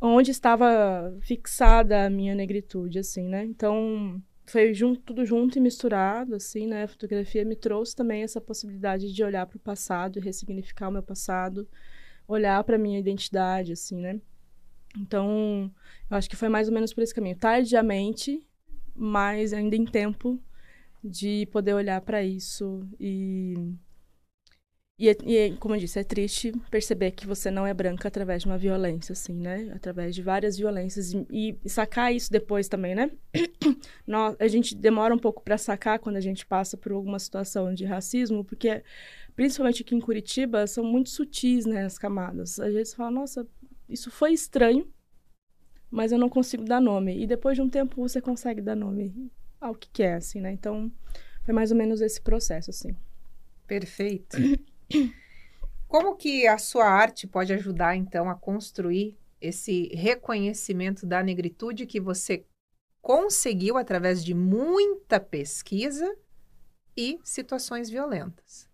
onde 0.00 0.32
estava 0.32 1.16
fixada 1.20 2.06
a 2.06 2.10
minha 2.10 2.34
negritude, 2.34 2.98
assim, 2.98 3.28
né? 3.28 3.44
Então, 3.44 4.20
foi 4.44 4.74
junto, 4.74 5.00
tudo 5.00 5.24
junto 5.24 5.58
e 5.58 5.60
misturado, 5.60 6.34
assim, 6.34 6.66
né? 6.66 6.84
A 6.84 6.88
fotografia 6.88 7.44
me 7.44 7.54
trouxe 7.54 7.94
também 7.94 8.22
essa 8.22 8.40
possibilidade 8.40 9.12
de 9.12 9.22
olhar 9.22 9.46
para 9.46 9.56
o 9.56 9.60
passado 9.60 10.18
ressignificar 10.18 10.88
o 10.88 10.92
meu 10.92 11.02
passado, 11.02 11.68
olhar 12.26 12.62
para 12.64 12.78
minha 12.78 12.98
identidade, 12.98 13.72
assim, 13.72 14.00
né? 14.00 14.20
Então, 14.98 15.72
eu 16.10 16.16
acho 16.16 16.28
que 16.28 16.36
foi 16.36 16.48
mais 16.48 16.68
ou 16.68 16.74
menos 16.74 16.92
por 16.92 17.02
esse 17.02 17.14
caminho. 17.14 17.36
Tardiamente, 17.36 18.44
mas 18.94 19.52
ainda 19.52 19.76
em 19.76 19.84
tempo 19.84 20.42
de 21.02 21.46
poder 21.46 21.74
olhar 21.74 22.00
para 22.00 22.22
isso 22.22 22.86
e 22.98 23.54
e, 24.98 25.08
e, 25.10 25.56
como 25.56 25.74
eu 25.74 25.80
disse, 25.80 25.98
é 25.98 26.04
triste 26.04 26.52
perceber 26.70 27.10
que 27.10 27.26
você 27.26 27.50
não 27.50 27.66
é 27.66 27.74
branca 27.74 28.06
através 28.06 28.42
de 28.42 28.48
uma 28.48 28.56
violência, 28.56 29.12
assim, 29.14 29.34
né? 29.34 29.72
Através 29.74 30.14
de 30.14 30.22
várias 30.22 30.56
violências. 30.56 31.12
E, 31.12 31.58
e 31.64 31.68
sacar 31.68 32.14
isso 32.14 32.30
depois 32.30 32.68
também, 32.68 32.94
né? 32.94 33.10
Nós, 34.06 34.36
a 34.38 34.46
gente 34.46 34.76
demora 34.76 35.12
um 35.12 35.18
pouco 35.18 35.42
para 35.42 35.58
sacar 35.58 35.98
quando 35.98 36.16
a 36.16 36.20
gente 36.20 36.46
passa 36.46 36.76
por 36.76 36.92
alguma 36.92 37.18
situação 37.18 37.74
de 37.74 37.84
racismo, 37.84 38.44
porque, 38.44 38.84
principalmente 39.34 39.82
aqui 39.82 39.96
em 39.96 40.00
Curitiba, 40.00 40.68
são 40.68 40.84
muito 40.84 41.10
sutis, 41.10 41.66
né, 41.66 41.84
as 41.84 41.98
camadas. 41.98 42.60
Às 42.60 42.72
vezes 42.72 42.94
fala, 42.94 43.10
nossa, 43.10 43.44
isso 43.88 44.08
foi 44.08 44.32
estranho, 44.32 44.86
mas 45.90 46.12
eu 46.12 46.18
não 46.18 46.28
consigo 46.28 46.64
dar 46.64 46.80
nome. 46.80 47.20
E 47.20 47.26
depois 47.26 47.56
de 47.56 47.62
um 47.62 47.68
tempo 47.68 48.00
você 48.00 48.20
consegue 48.20 48.60
dar 48.60 48.76
nome 48.76 49.32
ao 49.62 49.74
que 49.74 49.88
quer, 49.90 50.14
assim, 50.14 50.40
né? 50.40 50.52
Então, 50.52 50.90
foi 51.44 51.54
mais 51.54 51.70
ou 51.70 51.76
menos 51.76 52.00
esse 52.00 52.20
processo, 52.20 52.70
assim. 52.70 52.96
Perfeito. 53.66 54.36
Como 55.86 56.16
que 56.16 56.46
a 56.46 56.58
sua 56.58 56.86
arte 56.86 57.26
pode 57.26 57.52
ajudar, 57.52 57.96
então, 57.96 58.28
a 58.28 58.34
construir 58.34 59.16
esse 59.40 59.88
reconhecimento 59.94 61.06
da 61.06 61.22
negritude 61.22 61.86
que 61.86 62.00
você 62.00 62.44
conseguiu 63.00 63.76
através 63.76 64.24
de 64.24 64.34
muita 64.34 65.20
pesquisa 65.20 66.16
e 66.96 67.18
situações 67.22 67.88
violentas? 67.88 68.68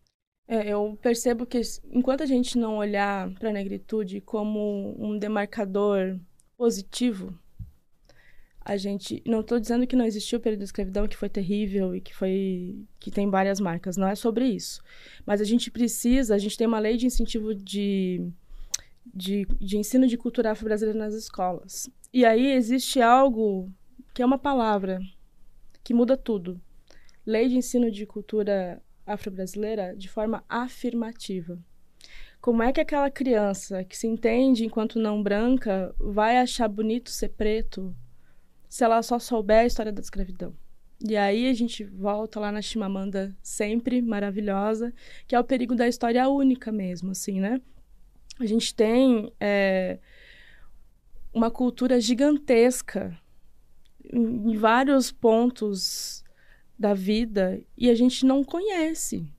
É, 0.47 0.68
eu 0.68 0.99
percebo 1.02 1.45
que 1.45 1.61
enquanto 1.90 2.23
a 2.23 2.26
gente 2.26 2.57
não 2.57 2.78
olhar 2.78 3.30
para 3.35 3.50
a 3.50 3.52
negritude 3.52 4.21
como 4.21 4.97
um 4.99 5.18
demarcador 5.18 6.18
positivo, 6.57 7.38
a 8.68 8.76
gente 8.76 9.22
não 9.25 9.40
estou 9.40 9.58
dizendo 9.58 9.87
que 9.87 9.96
não 9.96 10.04
existiu 10.04 10.38
o 10.38 10.42
período 10.42 10.58
de 10.58 10.66
escravidão 10.66 11.08
que 11.08 11.16
foi 11.16 11.30
terrível 11.30 11.96
e 11.96 12.02
que 12.02 12.14
foi 12.14 12.87
que 13.00 13.10
tem 13.10 13.30
várias 13.30 13.58
marcas 13.58 13.96
não 13.96 14.06
é 14.06 14.14
sobre 14.14 14.44
isso. 14.44 14.82
Mas 15.25 15.40
a 15.40 15.44
gente 15.44 15.70
precisa 15.70 16.34
a 16.34 16.38
gente 16.38 16.54
tem 16.54 16.66
uma 16.66 16.78
lei 16.78 16.98
de 16.98 17.06
incentivo 17.06 17.54
de 17.54 18.30
de, 19.06 19.46
de 19.58 19.78
ensino 19.78 20.06
de 20.06 20.18
cultura 20.18 20.50
afro-brasileira 20.50 20.98
nas 20.98 21.14
escolas. 21.14 21.88
E 22.12 22.26
aí 22.26 22.52
existe 22.52 23.00
algo 23.00 23.72
que 24.12 24.20
é 24.20 24.26
uma 24.26 24.38
palavra 24.38 25.00
que 25.82 25.94
muda 25.94 26.14
tudo. 26.14 26.60
Lei 27.25 27.48
de 27.48 27.56
ensino 27.56 27.90
de 27.90 28.04
cultura 28.04 28.82
afro-brasileira 29.06 29.96
de 29.96 30.10
forma 30.10 30.44
afirmativa. 30.46 31.58
Como 32.38 32.62
é 32.62 32.70
que 32.70 32.82
aquela 32.82 33.10
criança 33.10 33.82
que 33.82 33.96
se 33.96 34.06
entende 34.06 34.66
enquanto 34.66 34.98
não 34.98 35.22
branca 35.22 35.94
vai 35.98 36.37
achar 36.37 36.68
bonito 36.68 37.08
ser 37.08 37.30
preto 37.30 37.96
se 38.68 38.84
ela 38.84 39.02
só 39.02 39.18
souber 39.18 39.60
a 39.60 39.66
história 39.66 39.92
da 39.92 40.00
escravidão. 40.00 40.54
E 41.00 41.16
aí 41.16 41.48
a 41.48 41.54
gente 41.54 41.84
volta 41.84 42.40
lá 42.40 42.50
na 42.50 42.60
Chimamanda, 42.60 43.37
sempre 43.40 44.02
maravilhosa, 44.02 44.92
que 45.26 45.34
é 45.34 45.40
o 45.40 45.44
perigo 45.44 45.75
da 45.75 45.87
história 45.87 46.28
única 46.28 46.72
mesmo, 46.72 47.12
assim, 47.12 47.40
né? 47.40 47.60
A 48.40 48.46
gente 48.46 48.75
tem 48.75 49.32
é, 49.38 49.98
uma 51.32 51.50
cultura 51.50 52.00
gigantesca 52.00 53.16
em, 54.12 54.52
em 54.52 54.56
vários 54.56 55.12
pontos 55.12 56.25
da 56.78 56.94
vida 56.94 57.60
e 57.76 57.88
a 57.90 57.94
gente 57.94 58.26
não 58.26 58.42
conhece. 58.42 59.32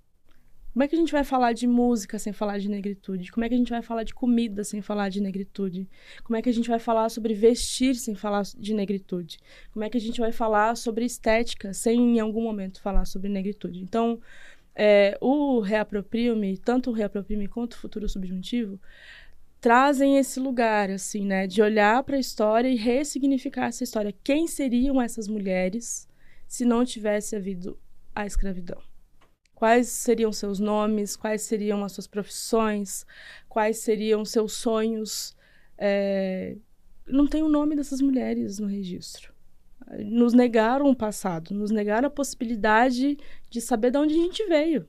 Como 0.72 0.84
é 0.84 0.88
que 0.88 0.96
a 0.96 1.00
gente 1.00 1.12
vai 1.12 1.24
falar 1.24 1.54
de 1.54 1.66
música 1.66 2.20
sem 2.20 2.32
falar 2.32 2.60
de 2.60 2.70
negritude? 2.70 3.32
Como 3.32 3.44
é 3.44 3.50
que 3.50 3.56
a 3.56 3.58
gente 3.58 3.72
vai 3.72 3.82
falar 3.82 4.04
de 4.04 4.14
comida 4.14 4.64
sem 4.64 4.82
falar 4.82 5.10
de 5.10 5.20
negritude? 5.20 5.90
Como 6.24 6.38
é 6.38 6.42
que 6.42 6.50
a 6.50 6.54
gente 6.54 6.70
vai 6.70 6.80
falar 6.80 7.10
sobre 7.10 7.34
vestir 7.34 7.96
sem 7.96 8.14
falar 8.14 8.44
de 8.56 8.74
negritude? 8.74 9.40
Como 9.72 9.84
é 9.84 9.90
que 9.90 9.98
a 9.98 10.02
gente 10.02 10.20
vai 10.20 10.32
falar 10.32 10.76
sobre 10.76 11.06
estética 11.06 11.74
sem 11.74 12.18
em 12.18 12.20
algum 12.20 12.44
momento 12.44 12.82
falar 12.82 13.06
sobre 13.06 13.30
negritude? 13.30 13.82
Então, 13.82 14.20
é, 14.76 15.18
o 15.20 15.60
Reaproprio-me, 15.60 16.58
tanto 16.58 16.92
o 16.92 16.94
Reaproprio-me 16.94 17.48
quanto 17.48 17.74
o 17.74 17.78
Futuro 17.78 18.08
Subjuntivo, 18.08 18.80
trazem 19.60 20.18
esse 20.18 20.40
lugar, 20.40 20.92
assim, 20.92 21.26
né? 21.26 21.48
De 21.48 21.62
olhar 21.64 22.04
para 22.04 22.16
a 22.16 22.20
história 22.20 22.70
e 22.70 22.76
ressignificar 22.76 23.66
essa 23.66 23.84
história. 23.84 24.14
Quem 24.24 24.48
seriam 24.48 25.02
essas 25.02 25.28
mulheres 25.28 26.08
se 26.48 26.64
não 26.64 26.86
tivesse 26.86 27.36
havido 27.36 27.78
a 28.16 28.26
escravidão? 28.26 28.89
Quais 29.60 29.90
seriam 29.90 30.32
seus 30.32 30.58
nomes? 30.58 31.18
Quais 31.18 31.42
seriam 31.42 31.84
as 31.84 31.92
suas 31.92 32.08
profissões? 32.08 33.06
Quais 33.50 33.80
seriam 33.80 34.24
seus 34.24 34.54
sonhos? 34.54 35.36
É... 35.78 36.56
Não 37.06 37.28
tem 37.28 37.44
o 37.44 37.50
nome 37.50 37.76
dessas 37.76 38.00
mulheres 38.00 38.58
no 38.58 38.68
registro. 38.68 39.34
Nos 40.06 40.34
negaram 40.34 40.90
o 40.90 40.96
passado, 40.96 41.54
nos 41.54 41.72
negaram 41.72 42.08
a 42.08 42.10
possibilidade 42.10 43.18
de 43.50 43.60
saber 43.60 43.92
de 43.92 43.98
onde 43.98 44.14
a 44.14 44.18
gente 44.18 44.46
veio. 44.46 44.88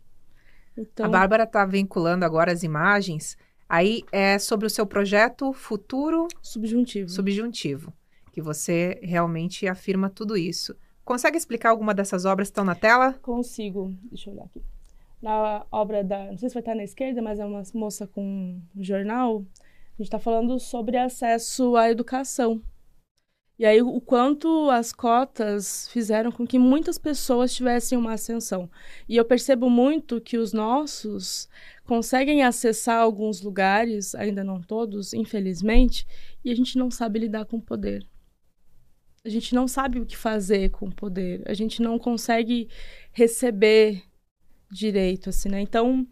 Então... 0.76 1.06
A 1.06 1.08
Bárbara 1.08 1.42
está 1.42 1.66
vinculando 1.66 2.24
agora 2.24 2.52
as 2.52 2.62
imagens. 2.62 3.36
Aí 3.68 4.04
é 4.12 4.38
sobre 4.38 4.68
o 4.68 4.70
seu 4.70 4.86
projeto 4.86 5.52
futuro 5.52 6.28
subjuntivo. 6.40 7.08
Subjuntivo, 7.08 7.92
que 8.30 8.40
você 8.40 9.00
realmente 9.02 9.66
afirma 9.66 10.08
tudo 10.08 10.36
isso. 10.36 10.76
Consegue 11.04 11.36
explicar 11.36 11.70
alguma 11.70 11.94
dessas 11.94 12.24
obras 12.24 12.48
que 12.48 12.52
estão 12.52 12.64
na 12.64 12.74
tela? 12.74 13.14
Consigo. 13.22 13.94
Deixa 14.04 14.30
eu 14.30 14.34
olhar 14.34 14.44
aqui. 14.44 14.62
Na 15.20 15.66
obra 15.70 16.02
da. 16.02 16.26
Não 16.26 16.38
sei 16.38 16.48
se 16.48 16.54
vai 16.54 16.62
estar 16.62 16.74
na 16.74 16.84
esquerda, 16.84 17.20
mas 17.20 17.38
é 17.38 17.44
uma 17.44 17.62
moça 17.74 18.06
com 18.06 18.22
um 18.74 18.82
jornal. 18.82 19.44
A 19.58 20.02
gente 20.02 20.06
está 20.06 20.18
falando 20.18 20.58
sobre 20.58 20.96
acesso 20.96 21.76
à 21.76 21.90
educação. 21.90 22.62
E 23.58 23.66
aí, 23.66 23.82
o 23.82 24.00
quanto 24.00 24.70
as 24.70 24.90
cotas 24.90 25.86
fizeram 25.88 26.32
com 26.32 26.46
que 26.46 26.58
muitas 26.58 26.96
pessoas 26.96 27.52
tivessem 27.52 27.98
uma 27.98 28.14
ascensão. 28.14 28.70
E 29.06 29.18
eu 29.18 29.24
percebo 29.26 29.68
muito 29.68 30.18
que 30.18 30.38
os 30.38 30.54
nossos 30.54 31.46
conseguem 31.84 32.42
acessar 32.42 32.98
alguns 32.98 33.42
lugares, 33.42 34.14
ainda 34.14 34.42
não 34.42 34.62
todos, 34.62 35.12
infelizmente, 35.12 36.06
e 36.42 36.50
a 36.50 36.56
gente 36.56 36.78
não 36.78 36.90
sabe 36.90 37.18
lidar 37.18 37.44
com 37.44 37.58
o 37.58 37.62
poder 37.62 38.06
a 39.24 39.28
gente 39.28 39.54
não 39.54 39.68
sabe 39.68 40.00
o 40.00 40.06
que 40.06 40.16
fazer 40.16 40.70
com 40.70 40.86
o 40.86 40.94
poder, 40.94 41.42
a 41.46 41.54
gente 41.54 41.82
não 41.82 41.98
consegue 41.98 42.68
receber 43.12 44.02
direito, 44.70 45.30
assim, 45.30 45.48
né? 45.48 45.60
Então, 45.60 46.06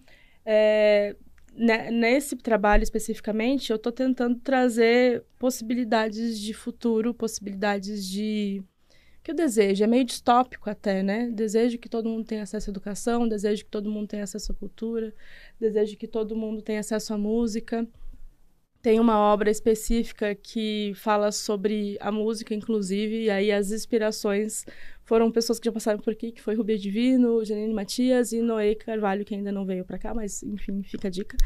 é, 0.44 1.16
né, 1.54 1.90
nesse 1.90 2.36
trabalho 2.36 2.82
especificamente, 2.82 3.70
eu 3.70 3.76
estou 3.76 3.92
tentando 3.92 4.38
trazer 4.40 5.24
possibilidades 5.38 6.38
de 6.38 6.52
futuro, 6.52 7.14
possibilidades 7.14 8.06
de 8.06 8.62
que 9.22 9.32
eu 9.32 9.34
desejo, 9.34 9.84
é 9.84 9.86
meio 9.86 10.04
distópico 10.04 10.70
até, 10.70 11.02
né? 11.02 11.30
Desejo 11.30 11.78
que 11.78 11.88
todo 11.88 12.08
mundo 12.08 12.24
tenha 12.24 12.42
acesso 12.44 12.70
à 12.70 12.72
educação, 12.72 13.28
desejo 13.28 13.64
que 13.64 13.70
todo 13.70 13.90
mundo 13.90 14.08
tenha 14.08 14.24
acesso 14.24 14.52
à 14.52 14.54
cultura, 14.54 15.14
desejo 15.60 15.96
que 15.96 16.08
todo 16.08 16.36
mundo 16.36 16.62
tenha 16.62 16.80
acesso 16.80 17.12
à 17.12 17.18
música 17.18 17.86
tem 18.88 18.98
uma 18.98 19.18
obra 19.18 19.50
específica 19.50 20.34
que 20.34 20.94
fala 20.94 21.30
sobre 21.30 21.98
a 22.00 22.10
música, 22.10 22.54
inclusive, 22.54 23.24
e 23.24 23.28
aí 23.28 23.52
as 23.52 23.70
inspirações 23.70 24.64
foram 25.04 25.30
pessoas 25.30 25.58
que 25.60 25.66
já 25.66 25.72
passaram 25.72 25.98
por 25.98 26.10
aqui, 26.10 26.32
que 26.32 26.40
foi 26.40 26.54
Rubia 26.54 26.78
Divino, 26.78 27.44
Janine 27.44 27.74
Matias 27.74 28.32
e 28.32 28.40
Noé 28.40 28.74
Carvalho, 28.74 29.26
que 29.26 29.34
ainda 29.34 29.52
não 29.52 29.66
veio 29.66 29.84
para 29.84 29.98
cá, 29.98 30.14
mas 30.14 30.42
enfim, 30.42 30.82
fica 30.82 31.08
a 31.08 31.10
dica. 31.10 31.36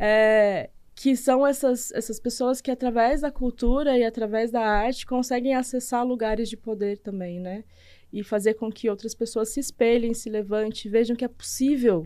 É, 0.00 0.68
que 0.96 1.14
são 1.14 1.46
essas, 1.46 1.92
essas 1.92 2.18
pessoas 2.18 2.60
que, 2.60 2.72
através 2.72 3.20
da 3.20 3.30
cultura 3.30 3.96
e 3.96 4.02
através 4.02 4.50
da 4.50 4.62
arte, 4.62 5.06
conseguem 5.06 5.54
acessar 5.54 6.04
lugares 6.04 6.48
de 6.48 6.56
poder 6.56 6.98
também, 6.98 7.38
né? 7.38 7.62
E 8.12 8.24
fazer 8.24 8.54
com 8.54 8.68
que 8.68 8.90
outras 8.90 9.14
pessoas 9.14 9.50
se 9.50 9.60
espelhem, 9.60 10.12
se 10.12 10.28
levantem, 10.28 10.90
vejam 10.90 11.14
que 11.14 11.24
é 11.24 11.28
possível 11.28 12.04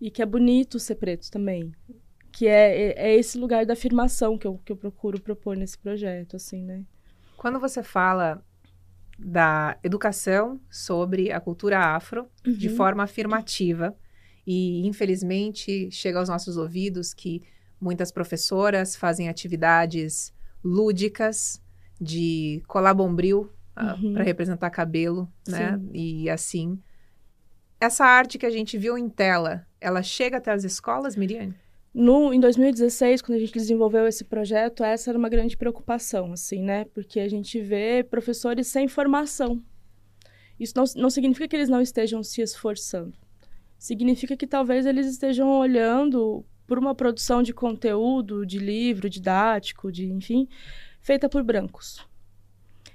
e 0.00 0.10
que 0.10 0.20
é 0.20 0.26
bonito 0.26 0.80
ser 0.80 0.96
preto 0.96 1.30
também 1.30 1.72
que 2.32 2.46
é, 2.46 2.90
é, 2.90 3.10
é 3.10 3.16
esse 3.16 3.38
lugar 3.38 3.66
da 3.66 3.72
afirmação 3.72 4.36
que 4.38 4.46
eu, 4.46 4.60
que 4.64 4.72
eu 4.72 4.76
procuro 4.76 5.20
propor 5.20 5.56
nesse 5.56 5.78
projeto, 5.78 6.36
assim, 6.36 6.62
né? 6.62 6.84
Quando 7.36 7.58
você 7.58 7.82
fala 7.82 8.42
da 9.18 9.76
educação 9.82 10.60
sobre 10.70 11.32
a 11.32 11.40
cultura 11.40 11.80
afro 11.80 12.28
uhum. 12.46 12.52
de 12.52 12.68
forma 12.68 13.02
afirmativa. 13.02 13.94
E, 14.46 14.86
infelizmente, 14.86 15.90
chega 15.90 16.18
aos 16.18 16.28
nossos 16.28 16.56
ouvidos 16.56 17.12
que 17.12 17.42
muitas 17.80 18.12
professoras 18.12 18.94
fazem 18.94 19.28
atividades 19.28 20.32
lúdicas 20.64 21.60
de 22.00 22.62
colar 22.66 22.94
bombril 22.94 23.52
ah, 23.74 23.96
uhum. 24.00 24.14
para 24.14 24.22
representar 24.22 24.70
cabelo, 24.70 25.30
né? 25.46 25.76
Sim. 25.76 25.90
E 25.92 26.30
assim. 26.30 26.80
Essa 27.80 28.04
arte 28.04 28.38
que 28.38 28.46
a 28.46 28.50
gente 28.50 28.76
viu 28.76 28.98
em 28.98 29.08
tela, 29.08 29.66
ela 29.80 30.02
chega 30.02 30.38
até 30.38 30.50
as 30.50 30.64
escolas, 30.64 31.14
Miriane? 31.14 31.54
No, 31.92 32.32
em 32.32 32.38
2016, 32.38 33.22
quando 33.22 33.36
a 33.36 33.40
gente 33.40 33.52
desenvolveu 33.52 34.06
esse 34.06 34.24
projeto, 34.24 34.84
essa 34.84 35.10
era 35.10 35.18
uma 35.18 35.28
grande 35.28 35.56
preocupação, 35.56 36.32
assim, 36.32 36.62
né? 36.62 36.84
Porque 36.86 37.18
a 37.18 37.28
gente 37.28 37.60
vê 37.60 38.04
professores 38.04 38.66
sem 38.66 38.86
formação. 38.86 39.62
Isso 40.60 40.74
não, 40.76 40.84
não 40.96 41.10
significa 41.10 41.48
que 41.48 41.56
eles 41.56 41.68
não 41.68 41.80
estejam 41.80 42.22
se 42.22 42.42
esforçando. 42.42 43.14
Significa 43.78 44.36
que 44.36 44.46
talvez 44.46 44.86
eles 44.86 45.06
estejam 45.06 45.48
olhando 45.48 46.44
por 46.66 46.78
uma 46.78 46.94
produção 46.94 47.42
de 47.42 47.54
conteúdo, 47.54 48.44
de 48.44 48.58
livro 48.58 49.08
didático, 49.08 49.90
de 49.90 50.06
enfim, 50.06 50.48
feita 51.00 51.28
por 51.28 51.42
brancos. 51.42 52.06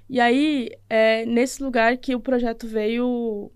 E 0.08 0.20
aí, 0.20 0.70
é 0.88 1.24
nesse 1.24 1.62
lugar 1.62 1.96
que 1.96 2.14
o 2.14 2.20
projeto 2.20 2.68
veio, 2.68 3.50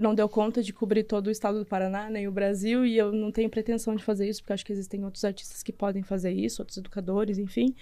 não 0.00 0.14
deu 0.14 0.26
conta 0.30 0.62
de 0.62 0.72
cobrir 0.72 1.04
todo 1.04 1.26
o 1.26 1.30
estado 1.30 1.58
do 1.58 1.66
Paraná, 1.66 2.08
nem 2.08 2.26
o 2.26 2.32
Brasil, 2.32 2.86
e 2.86 2.96
eu 2.96 3.12
não 3.12 3.30
tenho 3.30 3.50
pretensão 3.50 3.94
de 3.94 4.02
fazer 4.02 4.26
isso, 4.26 4.40
porque 4.40 4.54
acho 4.54 4.64
que 4.64 4.72
existem 4.72 5.04
outros 5.04 5.22
artistas 5.26 5.62
que 5.62 5.74
podem 5.74 6.02
fazer 6.02 6.32
isso, 6.32 6.62
outros 6.62 6.78
educadores, 6.78 7.36
enfim. 7.36 7.74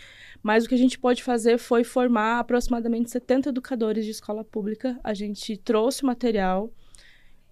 Mas 0.42 0.64
o 0.64 0.68
que 0.68 0.74
a 0.74 0.78
gente 0.78 0.98
pôde 0.98 1.22
fazer 1.22 1.58
foi 1.58 1.84
formar 1.84 2.40
aproximadamente 2.40 3.08
70 3.08 3.50
educadores 3.50 4.04
de 4.04 4.10
escola 4.10 4.42
pública. 4.42 4.98
A 5.04 5.14
gente 5.14 5.56
trouxe 5.58 6.04
material 6.04 6.72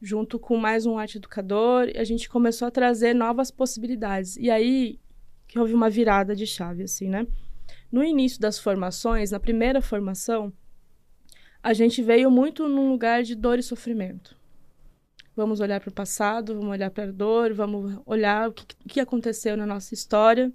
junto 0.03 0.37
com 0.37 0.57
mais 0.57 0.85
um 0.85 0.99
arte 0.99 1.19
educador, 1.19 1.89
e 1.95 1.99
a 1.99 2.05
gente 2.05 2.29
começou 2.29 2.67
a 2.67 2.71
trazer 2.71 3.15
novas 3.15 3.53
possibilidades. 3.53 4.37
E 4.37 4.51
aí 4.51 4.99
que 5.47 5.61
houve 5.61 5.75
uma 5.75 5.89
virada 5.89 6.35
de 6.35 6.45
chave, 6.45 6.83
assim, 6.83 7.09
né? 7.09 7.25
No 7.91 8.03
início 8.03 8.41
das 8.41 8.59
formações, 8.59 9.31
na 9.31 9.39
primeira 9.39 9.81
formação, 9.81 10.53
a 11.63 11.73
gente 11.73 12.03
veio 12.03 12.33
muito 12.33 12.69
num 12.69 12.91
lugar 12.91 13.23
de 13.23 13.37
dor 13.37 13.61
e 13.61 13.63
sofrimento. 13.63 14.37
Vamos 15.37 15.61
olhar 15.61 15.79
para 15.81 15.91
o 15.91 15.93
passado, 15.93 16.55
vamos 16.55 16.71
olhar 16.71 16.91
para 16.91 17.05
a 17.05 17.13
dor, 17.13 17.53
vamos 17.53 18.01
olhar 18.07 18.49
o 18.49 18.53
que, 18.53 18.65
que, 18.89 19.01
aconteceu 19.01 19.55
na 19.55 19.67
nossa 19.67 19.93
história. 19.93 20.51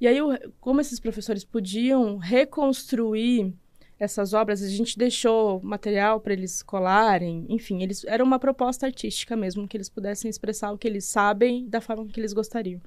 E 0.00 0.08
aí, 0.08 0.16
como 0.58 0.80
esses 0.80 0.98
professores 0.98 1.44
podiam 1.44 2.16
reconstruir 2.16 3.52
essas 3.98 4.32
obras, 4.32 4.62
a 4.62 4.68
gente 4.68 4.98
deixou 4.98 5.60
material 5.62 6.18
para 6.18 6.32
eles 6.32 6.62
colarem, 6.62 7.46
enfim, 7.48 7.82
eles 7.82 8.04
era 8.04 8.24
uma 8.24 8.38
proposta 8.38 8.86
artística 8.86 9.36
mesmo, 9.36 9.68
que 9.68 9.76
eles 9.76 9.90
pudessem 9.90 10.28
expressar 10.28 10.72
o 10.72 10.78
que 10.78 10.88
eles 10.88 11.04
sabem 11.04 11.68
da 11.68 11.80
forma 11.80 12.06
que 12.06 12.18
eles 12.18 12.32
gostariam. 12.32 12.80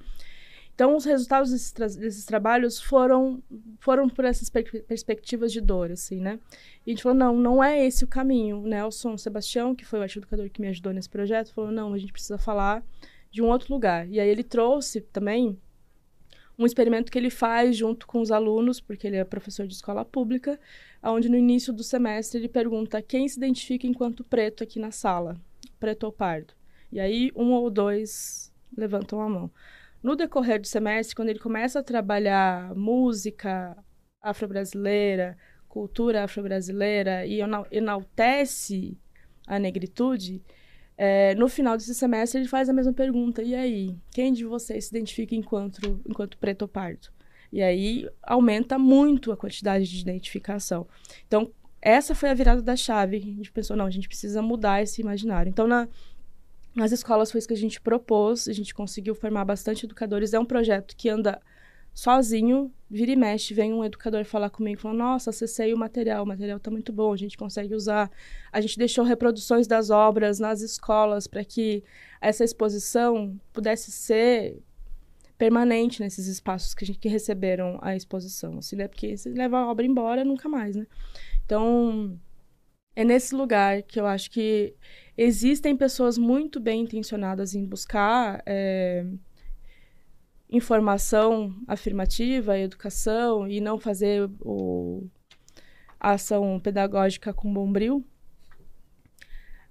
Então, 0.76 0.94
os 0.94 1.06
resultados 1.06 1.52
desses, 1.52 1.72
tra 1.72 1.86
desses 1.86 2.26
trabalhos 2.26 2.78
foram, 2.78 3.42
foram 3.80 4.10
por 4.10 4.26
essas 4.26 4.50
per 4.50 4.84
perspectivas 4.84 5.50
de 5.50 5.58
dor, 5.58 5.90
assim, 5.90 6.20
né? 6.20 6.38
E 6.84 6.90
a 6.90 6.92
gente 6.92 7.02
falou, 7.02 7.16
não, 7.16 7.34
não 7.34 7.64
é 7.64 7.82
esse 7.86 8.04
o 8.04 8.06
caminho. 8.06 8.60
Nelson 8.60 9.16
Sebastião, 9.16 9.74
que 9.74 9.86
foi 9.86 10.00
o 10.00 10.04
educador 10.04 10.50
que 10.50 10.60
me 10.60 10.68
ajudou 10.68 10.92
nesse 10.92 11.08
projeto, 11.08 11.54
falou, 11.54 11.72
não, 11.72 11.94
a 11.94 11.98
gente 11.98 12.12
precisa 12.12 12.36
falar 12.36 12.84
de 13.30 13.40
um 13.40 13.46
outro 13.46 13.72
lugar. 13.72 14.06
E 14.06 14.20
aí 14.20 14.28
ele 14.28 14.44
trouxe 14.44 15.00
também 15.00 15.58
um 16.58 16.66
experimento 16.66 17.10
que 17.10 17.18
ele 17.18 17.30
faz 17.30 17.74
junto 17.74 18.06
com 18.06 18.20
os 18.20 18.30
alunos, 18.30 18.78
porque 18.78 19.06
ele 19.06 19.16
é 19.16 19.24
professor 19.24 19.66
de 19.66 19.72
escola 19.72 20.04
pública, 20.04 20.60
onde 21.02 21.30
no 21.30 21.38
início 21.38 21.72
do 21.72 21.82
semestre 21.82 22.38
ele 22.38 22.48
pergunta 22.48 23.00
quem 23.00 23.26
se 23.26 23.38
identifica 23.38 23.86
enquanto 23.86 24.22
preto 24.22 24.62
aqui 24.62 24.78
na 24.78 24.90
sala, 24.90 25.40
preto 25.80 26.04
ou 26.04 26.12
pardo. 26.12 26.52
E 26.92 27.00
aí 27.00 27.32
um 27.34 27.52
ou 27.52 27.70
dois 27.70 28.52
levantam 28.76 29.22
a 29.22 29.28
mão. 29.28 29.50
No 30.06 30.14
decorrer 30.14 30.60
do 30.60 30.68
semestre, 30.68 31.16
quando 31.16 31.30
ele 31.30 31.40
começa 31.40 31.80
a 31.80 31.82
trabalhar 31.82 32.72
música 32.76 33.76
afro-brasileira, 34.22 35.36
cultura 35.68 36.22
afro-brasileira 36.22 37.26
e 37.26 37.40
enaltece 37.72 38.96
a 39.48 39.58
negritude, 39.58 40.40
é, 40.96 41.34
no 41.34 41.48
final 41.48 41.76
desse 41.76 41.92
semestre 41.92 42.38
ele 42.40 42.46
faz 42.46 42.68
a 42.68 42.72
mesma 42.72 42.92
pergunta. 42.92 43.42
E 43.42 43.52
aí, 43.52 43.96
quem 44.12 44.32
de 44.32 44.44
vocês 44.44 44.84
se 44.84 44.96
identifica 44.96 45.34
enquanto, 45.34 46.00
enquanto 46.08 46.38
preto 46.38 46.62
ou 46.62 46.68
pardo? 46.68 47.08
E 47.52 47.60
aí 47.60 48.08
aumenta 48.22 48.78
muito 48.78 49.32
a 49.32 49.36
quantidade 49.36 49.86
de 49.86 50.00
identificação. 50.00 50.86
Então, 51.26 51.50
essa 51.82 52.14
foi 52.14 52.28
a 52.28 52.34
virada 52.34 52.62
da 52.62 52.76
chave. 52.76 53.16
A 53.16 53.20
gente 53.20 53.50
pensou, 53.50 53.76
não, 53.76 53.86
a 53.86 53.90
gente 53.90 54.06
precisa 54.06 54.40
mudar 54.40 54.80
esse 54.80 55.00
imaginário. 55.00 55.50
Então, 55.50 55.66
na, 55.66 55.88
nas 56.76 56.92
escolas 56.92 57.32
foi 57.32 57.38
isso 57.38 57.48
que 57.48 57.54
a 57.54 57.56
gente 57.56 57.80
propôs, 57.80 58.46
a 58.46 58.52
gente 58.52 58.74
conseguiu 58.74 59.14
formar 59.14 59.44
bastante 59.46 59.86
educadores. 59.86 60.34
É 60.34 60.38
um 60.38 60.44
projeto 60.44 60.94
que 60.94 61.08
anda 61.08 61.40
sozinho, 61.94 62.70
vira 62.90 63.10
e 63.10 63.16
mexe, 63.16 63.54
vem 63.54 63.72
um 63.72 63.82
educador 63.82 64.26
falar 64.26 64.50
comigo, 64.50 64.78
falando, 64.82 64.98
nossa, 64.98 65.30
acessei 65.30 65.72
o 65.72 65.78
material, 65.78 66.22
o 66.22 66.26
material 66.26 66.58
está 66.58 66.70
muito 66.70 66.92
bom, 66.92 67.10
a 67.14 67.16
gente 67.16 67.38
consegue 67.38 67.74
usar. 67.74 68.10
A 68.52 68.60
gente 68.60 68.78
deixou 68.78 69.02
reproduções 69.02 69.66
das 69.66 69.88
obras 69.88 70.38
nas 70.38 70.60
escolas 70.60 71.26
para 71.26 71.42
que 71.42 71.82
essa 72.20 72.44
exposição 72.44 73.40
pudesse 73.54 73.90
ser 73.90 74.62
permanente 75.38 76.02
nesses 76.02 76.26
espaços 76.26 76.74
que, 76.74 76.84
a 76.84 76.86
gente, 76.86 76.98
que 76.98 77.08
receberam 77.08 77.78
a 77.80 77.96
exposição, 77.96 78.58
assim, 78.58 78.76
né? 78.76 78.86
Porque 78.86 79.16
se 79.16 79.30
leva 79.30 79.58
a 79.58 79.70
obra 79.70 79.86
embora, 79.86 80.22
nunca 80.22 80.48
mais, 80.48 80.76
né? 80.76 80.86
Então, 81.46 82.18
é 82.96 83.04
nesse 83.04 83.34
lugar 83.34 83.82
que 83.82 84.00
eu 84.00 84.06
acho 84.06 84.30
que 84.30 84.74
existem 85.16 85.76
pessoas 85.76 86.16
muito 86.16 86.58
bem 86.58 86.80
intencionadas 86.80 87.54
em 87.54 87.62
buscar 87.64 88.42
é, 88.46 89.04
informação 90.48 91.54
afirmativa, 91.68 92.58
educação 92.58 93.46
e 93.46 93.60
não 93.60 93.78
fazer 93.78 94.30
o, 94.40 95.06
a 96.00 96.12
ação 96.12 96.58
pedagógica 96.58 97.34
com 97.34 97.52
bombril. 97.52 98.02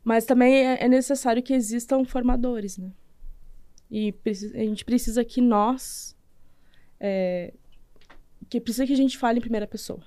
Mas 0.04 0.24
também 0.24 0.68
é, 0.68 0.84
é 0.84 0.88
necessário 0.88 1.42
que 1.42 1.54
existam 1.54 2.06
formadores, 2.06 2.78
né? 2.78 2.92
E 3.90 4.14
a 4.54 4.60
gente 4.60 4.86
precisa 4.86 5.26
que 5.26 5.42
nós. 5.42 6.16
É, 7.00 7.54
que 8.48 8.62
precisa 8.62 8.86
que 8.86 8.94
a 8.94 8.98
gente 8.98 9.18
fale 9.18 9.40
em 9.40 9.42
primeira 9.42 9.66
pessoa. 9.66 10.04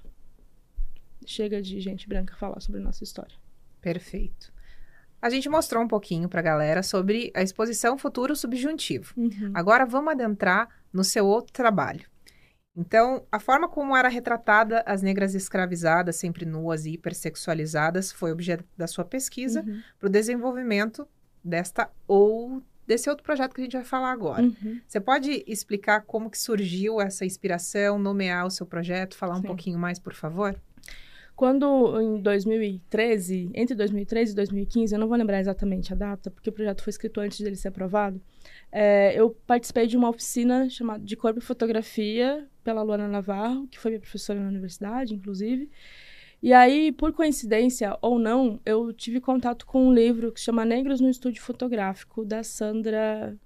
Chega 1.26 1.60
de 1.60 1.80
gente 1.80 2.08
branca 2.08 2.34
falar 2.36 2.60
sobre 2.60 2.80
a 2.80 2.84
nossa 2.84 3.04
história. 3.04 3.36
Perfeito. 3.80 4.52
A 5.20 5.28
gente 5.30 5.48
mostrou 5.48 5.82
um 5.82 5.88
pouquinho 5.88 6.28
para 6.28 6.40
a 6.40 6.42
galera 6.42 6.82
sobre 6.82 7.32
a 7.34 7.42
exposição 7.42 7.98
Futuro 7.98 8.36
Subjuntivo. 8.36 9.12
Uhum. 9.16 9.50
Agora 9.52 9.84
vamos 9.84 10.12
adentrar 10.12 10.68
no 10.92 11.02
seu 11.02 11.26
outro 11.26 11.52
trabalho. 11.52 12.06
Então, 12.76 13.26
a 13.32 13.40
forma 13.40 13.68
como 13.68 13.96
era 13.96 14.08
retratada 14.08 14.84
as 14.86 15.02
negras 15.02 15.34
escravizadas, 15.34 16.14
sempre 16.14 16.46
nuas 16.46 16.86
e 16.86 16.92
hipersexualizadas, 16.92 18.12
foi 18.12 18.30
objeto 18.30 18.64
da 18.76 18.86
sua 18.86 19.04
pesquisa 19.04 19.64
uhum. 19.66 19.82
para 19.98 20.06
o 20.06 20.10
desenvolvimento 20.10 21.06
desta 21.42 21.90
ou 22.06 22.62
desse 22.86 23.10
outro 23.10 23.24
projeto 23.24 23.52
que 23.52 23.60
a 23.60 23.64
gente 23.64 23.76
vai 23.76 23.84
falar 23.84 24.12
agora. 24.12 24.42
Uhum. 24.42 24.80
Você 24.86 25.00
pode 25.00 25.44
explicar 25.48 26.02
como 26.02 26.30
que 26.30 26.38
surgiu 26.38 27.00
essa 27.00 27.26
inspiração, 27.26 27.98
nomear 27.98 28.46
o 28.46 28.50
seu 28.50 28.64
projeto, 28.64 29.16
falar 29.16 29.34
Sim. 29.34 29.40
um 29.40 29.42
pouquinho 29.42 29.78
mais, 29.78 29.98
por 29.98 30.14
favor? 30.14 30.58
Quando 31.38 32.00
em 32.00 32.20
2013, 32.20 33.52
entre 33.54 33.76
2013 33.76 34.32
e 34.32 34.34
2015, 34.34 34.92
eu 34.92 34.98
não 34.98 35.06
vou 35.06 35.16
lembrar 35.16 35.38
exatamente 35.38 35.92
a 35.92 35.96
data, 35.96 36.32
porque 36.32 36.50
o 36.50 36.52
projeto 36.52 36.82
foi 36.82 36.90
escrito 36.90 37.20
antes 37.20 37.38
dele 37.38 37.54
ser 37.54 37.68
aprovado, 37.68 38.20
é, 38.72 39.14
eu 39.14 39.30
participei 39.46 39.86
de 39.86 39.96
uma 39.96 40.08
oficina 40.08 40.68
chamada 40.68 41.04
de 41.04 41.14
Corpo 41.14 41.38
e 41.38 41.40
Fotografia 41.40 42.44
pela 42.64 42.82
Luana 42.82 43.06
Navarro, 43.06 43.68
que 43.68 43.78
foi 43.78 43.92
minha 43.92 44.00
professora 44.00 44.40
na 44.40 44.48
universidade, 44.48 45.14
inclusive. 45.14 45.70
E 46.42 46.52
aí, 46.52 46.90
por 46.90 47.12
coincidência 47.12 47.96
ou 48.02 48.18
não, 48.18 48.58
eu 48.66 48.92
tive 48.92 49.20
contato 49.20 49.64
com 49.64 49.86
um 49.86 49.94
livro 49.94 50.32
que 50.32 50.40
se 50.40 50.46
chama 50.46 50.64
Negros 50.64 51.00
no 51.00 51.08
Estúdio 51.08 51.40
Fotográfico, 51.40 52.24
da 52.24 52.42
Sandra 52.42 53.38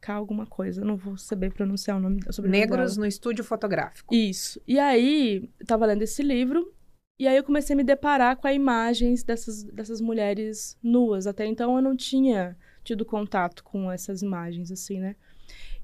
K 0.00 0.14
alguma 0.14 0.46
coisa, 0.46 0.84
não 0.84 0.96
vou 0.96 1.16
saber 1.16 1.52
pronunciar 1.52 1.96
o 1.96 2.00
nome 2.00 2.22
sobre 2.32 2.50
Negros 2.50 2.96
no 2.96 3.06
Estúdio 3.06 3.44
Fotográfico. 3.44 4.12
Isso. 4.12 4.60
E 4.66 4.80
aí, 4.80 5.48
eu 5.60 5.66
tava 5.66 5.86
lendo 5.86 6.02
esse 6.02 6.24
livro 6.24 6.74
e 7.20 7.28
aí 7.28 7.36
eu 7.36 7.44
comecei 7.44 7.74
a 7.74 7.76
me 7.76 7.84
deparar 7.84 8.34
com 8.38 8.48
as 8.48 8.56
imagens 8.56 9.22
dessas, 9.22 9.62
dessas 9.64 10.00
mulheres 10.00 10.78
nuas. 10.82 11.26
Até 11.26 11.44
então 11.44 11.76
eu 11.76 11.82
não 11.82 11.94
tinha 11.94 12.56
tido 12.82 13.04
contato 13.04 13.62
com 13.62 13.92
essas 13.92 14.22
imagens, 14.22 14.72
assim, 14.72 14.98
né? 14.98 15.14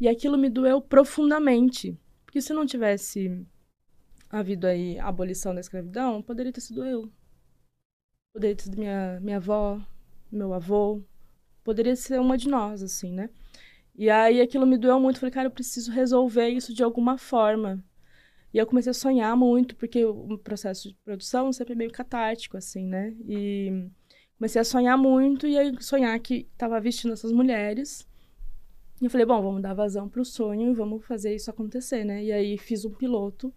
E 0.00 0.08
aquilo 0.08 0.38
me 0.38 0.48
doeu 0.48 0.80
profundamente. 0.80 1.94
Porque 2.24 2.40
se 2.40 2.54
não 2.54 2.64
tivesse 2.64 3.46
havido 4.30 4.66
aí 4.66 4.98
a 4.98 5.08
abolição 5.08 5.54
da 5.54 5.60
escravidão, 5.60 6.22
poderia 6.22 6.50
ter 6.50 6.62
sido 6.62 6.82
eu. 6.82 7.12
Poderia 8.32 8.56
ter 8.56 8.62
sido 8.62 8.78
minha, 8.78 9.20
minha 9.20 9.36
avó, 9.36 9.78
meu 10.32 10.54
avô. 10.54 11.02
Poderia 11.62 11.96
ser 11.96 12.18
uma 12.18 12.38
de 12.38 12.48
nós, 12.48 12.82
assim, 12.82 13.12
né? 13.12 13.28
E 13.94 14.08
aí 14.08 14.40
aquilo 14.40 14.66
me 14.66 14.78
doeu 14.78 14.98
muito. 14.98 15.20
Falei, 15.20 15.34
cara, 15.34 15.48
eu 15.48 15.52
preciso 15.52 15.92
resolver 15.92 16.48
isso 16.48 16.72
de 16.72 16.82
alguma 16.82 17.18
forma. 17.18 17.84
E 18.52 18.58
eu 18.58 18.66
comecei 18.66 18.90
a 18.90 18.94
sonhar 18.94 19.36
muito, 19.36 19.76
porque 19.76 20.04
o 20.04 20.38
processo 20.38 20.88
de 20.88 20.94
produção 21.04 21.52
sempre 21.52 21.74
é 21.74 21.76
meio 21.76 21.90
catártico, 21.90 22.56
assim, 22.56 22.86
né? 22.86 23.14
E 23.28 23.88
comecei 24.38 24.60
a 24.60 24.64
sonhar 24.64 24.96
muito 24.96 25.46
e 25.46 25.58
aí 25.58 25.74
sonhar 25.82 26.18
que 26.20 26.46
estava 26.52 26.80
vestindo 26.80 27.12
essas 27.12 27.32
mulheres. 27.32 28.06
E 29.00 29.04
eu 29.04 29.10
falei, 29.10 29.26
bom, 29.26 29.42
vamos 29.42 29.62
dar 29.62 29.74
vazão 29.74 30.08
para 30.08 30.22
o 30.22 30.24
sonho 30.24 30.70
e 30.70 30.74
vamos 30.74 31.04
fazer 31.04 31.34
isso 31.34 31.50
acontecer, 31.50 32.04
né? 32.04 32.24
E 32.24 32.32
aí 32.32 32.56
fiz 32.56 32.84
um 32.84 32.92
piloto 32.92 33.52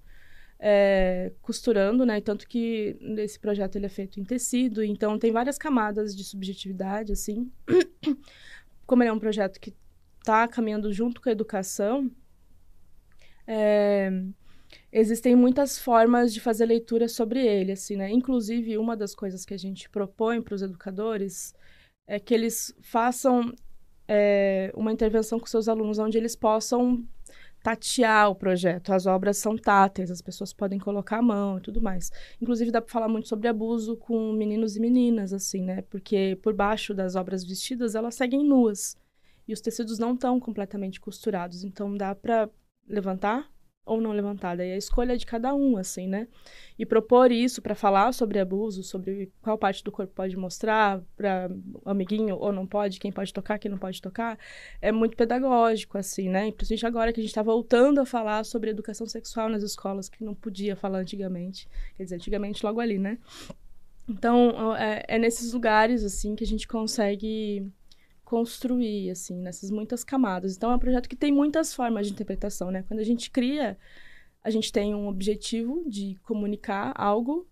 é, 0.59 1.31
costurando, 1.41 2.05
né? 2.05 2.19
Tanto 2.19 2.47
que 2.47 2.97
esse 3.17 3.39
projeto 3.39 3.77
ele 3.77 3.85
é 3.85 3.89
feito 3.89 4.19
em 4.19 4.23
tecido, 4.23 4.83
então 4.83 5.17
tem 5.17 5.31
várias 5.31 5.57
camadas 5.57 6.15
de 6.15 6.23
subjetividade, 6.23 7.13
assim. 7.13 7.49
Como 8.85 9.01
ele 9.01 9.09
é 9.09 9.13
um 9.13 9.19
projeto 9.19 9.59
que 9.59 9.73
está 10.19 10.47
caminhando 10.47 10.91
junto 10.91 11.21
com 11.21 11.29
a 11.29 11.31
educação, 11.31 12.11
é, 13.47 14.11
existem 14.91 15.35
muitas 15.35 15.77
formas 15.77 16.33
de 16.33 16.39
fazer 16.39 16.65
leitura 16.65 17.07
sobre 17.07 17.45
ele, 17.45 17.73
assim, 17.73 17.95
né? 17.95 18.09
Inclusive, 18.11 18.77
uma 18.77 18.95
das 18.95 19.13
coisas 19.13 19.45
que 19.45 19.53
a 19.53 19.57
gente 19.57 19.89
propõe 19.89 20.41
para 20.41 20.55
os 20.55 20.61
educadores 20.61 21.53
é 22.07 22.19
que 22.19 22.33
eles 22.33 22.73
façam 22.81 23.53
é, 24.07 24.71
uma 24.75 24.91
intervenção 24.91 25.39
com 25.39 25.45
seus 25.45 25.67
alunos, 25.67 25.99
onde 25.99 26.17
eles 26.17 26.35
possam 26.35 27.05
tatear 27.61 28.31
o 28.31 28.35
projeto. 28.35 28.91
As 28.91 29.05
obras 29.05 29.37
são 29.37 29.55
táteis, 29.55 30.09
as 30.09 30.21
pessoas 30.21 30.51
podem 30.51 30.79
colocar 30.79 31.17
a 31.19 31.21
mão 31.21 31.59
e 31.59 31.61
tudo 31.61 31.81
mais. 31.81 32.09
Inclusive, 32.41 32.71
dá 32.71 32.81
para 32.81 32.91
falar 32.91 33.07
muito 33.07 33.27
sobre 33.27 33.47
abuso 33.47 33.95
com 33.97 34.33
meninos 34.33 34.75
e 34.75 34.79
meninas, 34.79 35.33
assim, 35.33 35.63
né? 35.63 35.83
Porque 35.83 36.37
por 36.41 36.53
baixo 36.53 36.93
das 36.93 37.15
obras 37.15 37.43
vestidas, 37.43 37.93
elas 37.93 38.15
seguem 38.15 38.43
nuas. 38.43 38.97
E 39.47 39.53
os 39.53 39.61
tecidos 39.61 39.99
não 39.99 40.13
estão 40.13 40.39
completamente 40.39 40.99
costurados. 40.99 41.63
Então, 41.63 41.95
dá 41.95 42.15
para 42.15 42.49
levantar 42.87 43.49
ou 43.89 43.99
não 43.99 44.11
levantada. 44.11 44.63
E 44.65 44.71
a 44.71 44.77
escolha 44.77 45.13
é 45.13 45.17
de 45.17 45.25
cada 45.25 45.53
um, 45.53 45.77
assim, 45.77 46.07
né? 46.07 46.27
E 46.77 46.85
propor 46.85 47.31
isso 47.31 47.61
para 47.61 47.73
falar 47.75 48.13
sobre 48.13 48.39
abuso, 48.39 48.83
sobre 48.83 49.31
qual 49.41 49.57
parte 49.57 49.83
do 49.83 49.91
corpo 49.91 50.13
pode 50.13 50.37
mostrar 50.37 51.01
para 51.17 51.49
amiguinho 51.83 52.37
ou 52.37 52.53
não 52.53 52.65
pode, 52.65 52.99
quem 52.99 53.11
pode 53.11 53.33
tocar, 53.33 53.57
quem 53.57 53.69
não 53.69 53.77
pode 53.77 54.01
tocar, 54.01 54.37
é 54.81 54.91
muito 54.91 55.17
pedagógico, 55.17 55.97
assim, 55.97 56.29
né? 56.29 56.47
E 56.47 56.51
principalmente 56.51 56.85
agora 56.85 57.11
que 57.11 57.19
a 57.19 57.23
gente 57.23 57.31
está 57.31 57.41
voltando 57.41 57.99
a 57.99 58.05
falar 58.05 58.45
sobre 58.45 58.69
educação 58.69 59.07
sexual 59.07 59.49
nas 59.49 59.63
escolas, 59.63 60.07
que 60.07 60.23
não 60.23 60.35
podia 60.35 60.75
falar 60.75 60.99
antigamente. 60.99 61.67
Quer 61.97 62.03
dizer, 62.03 62.15
antigamente 62.15 62.65
logo 62.65 62.79
ali, 62.79 62.99
né? 62.99 63.17
Então, 64.07 64.75
é, 64.75 65.03
é 65.07 65.19
nesses 65.19 65.53
lugares, 65.53 66.03
assim, 66.03 66.35
que 66.35 66.43
a 66.43 66.47
gente 66.47 66.67
consegue 66.67 67.71
construir, 68.29 69.09
assim, 69.09 69.41
nessas 69.41 69.71
muitas 69.71 70.03
camadas. 70.03 70.55
Então, 70.55 70.71
é 70.71 70.75
um 70.75 70.79
projeto 70.79 71.09
que 71.09 71.15
tem 71.15 71.31
muitas 71.31 71.73
formas 71.73 72.05
de 72.05 72.13
interpretação, 72.13 72.69
né? 72.69 72.83
Quando 72.87 72.99
a 72.99 73.03
gente 73.03 73.31
cria, 73.31 73.75
a 74.43 74.51
gente 74.51 74.71
tem 74.71 74.93
um 74.93 75.07
objetivo 75.07 75.83
de 75.87 76.15
comunicar 76.21 76.93
algo, 76.95 77.47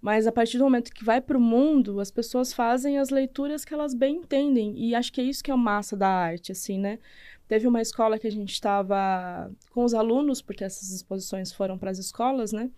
mas 0.00 0.28
a 0.28 0.32
partir 0.32 0.56
do 0.56 0.62
momento 0.62 0.92
que 0.92 1.04
vai 1.04 1.20
para 1.20 1.36
o 1.36 1.40
mundo, 1.40 1.98
as 1.98 2.12
pessoas 2.12 2.52
fazem 2.52 2.96
as 2.96 3.10
leituras 3.10 3.64
que 3.64 3.74
elas 3.74 3.92
bem 3.92 4.18
entendem. 4.18 4.78
E 4.78 4.94
acho 4.94 5.12
que 5.12 5.20
é 5.20 5.24
isso 5.24 5.42
que 5.42 5.50
é 5.50 5.54
o 5.54 5.58
massa 5.58 5.96
da 5.96 6.08
arte, 6.08 6.52
assim, 6.52 6.78
né? 6.78 7.00
Teve 7.48 7.66
uma 7.66 7.82
escola 7.82 8.16
que 8.16 8.28
a 8.28 8.30
gente 8.30 8.52
estava 8.52 9.50
com 9.70 9.82
os 9.82 9.94
alunos, 9.94 10.40
porque 10.40 10.62
essas 10.62 10.92
exposições 10.92 11.50
foram 11.50 11.76
para 11.76 11.90
as 11.90 11.98
escolas, 11.98 12.52
né? 12.52 12.70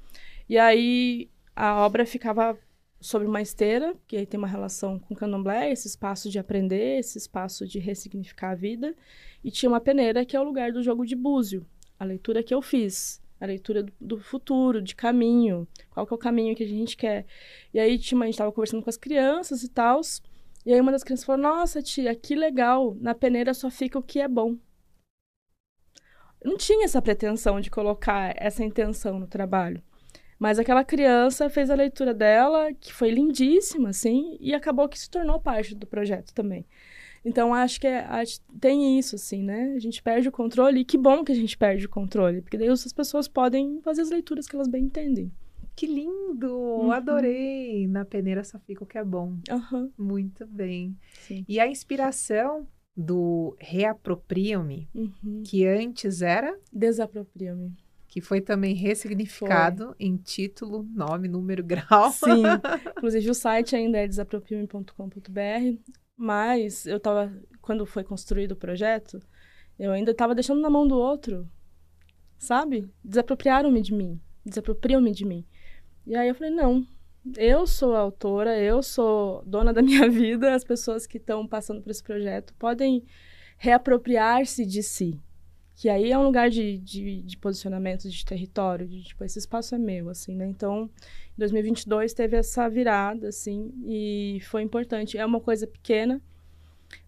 E 0.48 0.56
aí 0.56 1.28
a 1.54 1.84
obra 1.84 2.06
ficava 2.06 2.58
sobre 3.02 3.26
uma 3.26 3.42
esteira, 3.42 3.94
que 4.06 4.16
aí 4.16 4.24
tem 4.24 4.38
uma 4.38 4.46
relação 4.46 4.98
com 4.98 5.12
o 5.12 5.16
candomblé, 5.16 5.70
esse 5.70 5.88
espaço 5.88 6.30
de 6.30 6.38
aprender, 6.38 7.00
esse 7.00 7.18
espaço 7.18 7.66
de 7.66 7.78
ressignificar 7.78 8.50
a 8.52 8.54
vida. 8.54 8.94
E 9.42 9.50
tinha 9.50 9.68
uma 9.68 9.80
peneira, 9.80 10.24
que 10.24 10.36
é 10.36 10.40
o 10.40 10.44
lugar 10.44 10.72
do 10.72 10.82
jogo 10.82 11.04
de 11.04 11.16
búzio, 11.16 11.66
a 11.98 12.04
leitura 12.04 12.42
que 12.42 12.54
eu 12.54 12.62
fiz, 12.62 13.20
a 13.40 13.46
leitura 13.46 13.82
do, 13.82 13.92
do 14.00 14.20
futuro, 14.20 14.80
de 14.80 14.94
caminho, 14.94 15.66
qual 15.90 16.06
que 16.06 16.14
é 16.14 16.16
o 16.16 16.18
caminho 16.18 16.54
que 16.54 16.62
a 16.62 16.68
gente 16.68 16.96
quer. 16.96 17.26
E 17.74 17.80
aí 17.80 17.98
tinha, 17.98 18.20
a 18.20 18.24
gente 18.24 18.34
estava 18.34 18.52
conversando 18.52 18.82
com 18.82 18.90
as 18.90 18.96
crianças 18.96 19.64
e 19.64 19.68
tal, 19.68 20.00
e 20.64 20.72
aí 20.72 20.80
uma 20.80 20.92
das 20.92 21.02
crianças 21.02 21.26
falou, 21.26 21.42
nossa 21.42 21.82
tia, 21.82 22.14
que 22.14 22.36
legal, 22.36 22.96
na 23.00 23.14
peneira 23.16 23.52
só 23.52 23.68
fica 23.68 23.98
o 23.98 24.02
que 24.02 24.20
é 24.20 24.28
bom. 24.28 24.56
Não 26.44 26.56
tinha 26.56 26.84
essa 26.84 27.02
pretensão 27.02 27.60
de 27.60 27.70
colocar 27.70 28.32
essa 28.36 28.64
intenção 28.64 29.18
no 29.18 29.26
trabalho. 29.26 29.82
Mas 30.42 30.58
aquela 30.58 30.82
criança 30.82 31.48
fez 31.48 31.70
a 31.70 31.74
leitura 31.76 32.12
dela, 32.12 32.72
que 32.72 32.92
foi 32.92 33.12
lindíssima, 33.12 33.90
assim, 33.90 34.36
e 34.40 34.52
acabou 34.52 34.88
que 34.88 34.98
se 34.98 35.08
tornou 35.08 35.38
parte 35.38 35.72
do 35.72 35.86
projeto 35.86 36.34
também. 36.34 36.66
Então, 37.24 37.54
acho 37.54 37.80
que 37.80 37.86
é, 37.86 38.00
acho, 38.00 38.40
tem 38.60 38.98
isso, 38.98 39.14
assim, 39.14 39.40
né? 39.40 39.72
A 39.76 39.78
gente 39.78 40.02
perde 40.02 40.28
o 40.28 40.32
controle, 40.32 40.80
e 40.80 40.84
que 40.84 40.98
bom 40.98 41.22
que 41.22 41.30
a 41.30 41.34
gente 41.36 41.56
perde 41.56 41.86
o 41.86 41.88
controle, 41.88 42.42
porque 42.42 42.58
daí 42.58 42.66
as 42.66 42.92
pessoas 42.92 43.28
podem 43.28 43.80
fazer 43.82 44.02
as 44.02 44.10
leituras 44.10 44.48
que 44.48 44.56
elas 44.56 44.66
bem 44.66 44.86
entendem. 44.86 45.30
Que 45.76 45.86
lindo! 45.86 46.52
Uhum. 46.52 46.90
Adorei! 46.90 47.86
Na 47.86 48.04
peneira 48.04 48.42
só 48.42 48.58
fica 48.58 48.82
o 48.82 48.86
que 48.86 48.98
é 48.98 49.04
bom. 49.04 49.36
Uhum. 49.48 49.92
Muito 49.96 50.44
bem. 50.44 50.96
Sim. 51.20 51.44
E 51.48 51.60
a 51.60 51.68
inspiração 51.68 52.66
do 52.96 53.54
Reaproprio-me, 53.60 54.88
uhum. 54.92 55.44
que 55.46 55.64
antes 55.64 56.20
era? 56.20 56.58
Desaproprio-me 56.72 57.76
que 58.12 58.20
foi 58.20 58.42
também 58.42 58.74
ressignificado 58.74 59.86
foi. 59.86 59.94
em 59.98 60.18
título, 60.18 60.86
nome, 60.94 61.28
número, 61.28 61.64
grau. 61.64 62.12
Sim. 62.12 62.42
Inclusive 62.98 63.30
o 63.30 63.34
site 63.34 63.74
ainda 63.74 63.96
é 63.96 64.06
desapropriame.com.br, 64.06 65.80
mas 66.14 66.84
eu 66.84 67.00
tava 67.00 67.32
quando 67.62 67.86
foi 67.86 68.04
construído 68.04 68.52
o 68.52 68.56
projeto, 68.56 69.18
eu 69.78 69.92
ainda 69.92 70.10
estava 70.10 70.34
deixando 70.34 70.60
na 70.60 70.68
mão 70.68 70.86
do 70.86 70.94
outro. 70.94 71.48
Sabe? 72.36 72.86
Desapropriaram-me 73.02 73.80
de 73.80 73.94
mim, 73.94 74.20
desapropriam-me 74.44 75.10
de 75.10 75.24
mim. 75.24 75.46
E 76.06 76.14
aí 76.14 76.28
eu 76.28 76.34
falei, 76.34 76.52
não, 76.52 76.86
eu 77.34 77.66
sou 77.66 77.96
a 77.96 78.00
autora, 78.00 78.60
eu 78.60 78.82
sou 78.82 79.42
dona 79.46 79.72
da 79.72 79.80
minha 79.80 80.06
vida, 80.12 80.54
as 80.54 80.64
pessoas 80.64 81.06
que 81.06 81.16
estão 81.16 81.48
passando 81.48 81.80
por 81.80 81.90
esse 81.90 82.02
projeto 82.02 82.52
podem 82.58 83.06
reapropriar-se 83.56 84.66
de 84.66 84.82
si. 84.82 85.18
Que 85.82 85.88
aí 85.88 86.12
é 86.12 86.16
um 86.16 86.22
lugar 86.22 86.48
de, 86.48 86.78
de, 86.78 87.22
de, 87.22 87.36
posicionamento 87.36 88.08
de 88.08 88.24
território, 88.24 88.86
de 88.86 89.02
tipo, 89.02 89.24
esse 89.24 89.40
espaço 89.40 89.74
é 89.74 89.78
meu, 89.78 90.10
assim, 90.10 90.32
né? 90.32 90.46
Então, 90.46 90.88
em 91.34 91.38
2022 91.38 92.14
teve 92.14 92.36
essa 92.36 92.68
virada, 92.68 93.30
assim, 93.30 93.74
e 93.84 94.38
foi 94.44 94.62
importante. 94.62 95.18
É 95.18 95.26
uma 95.26 95.40
coisa 95.40 95.66
pequena, 95.66 96.22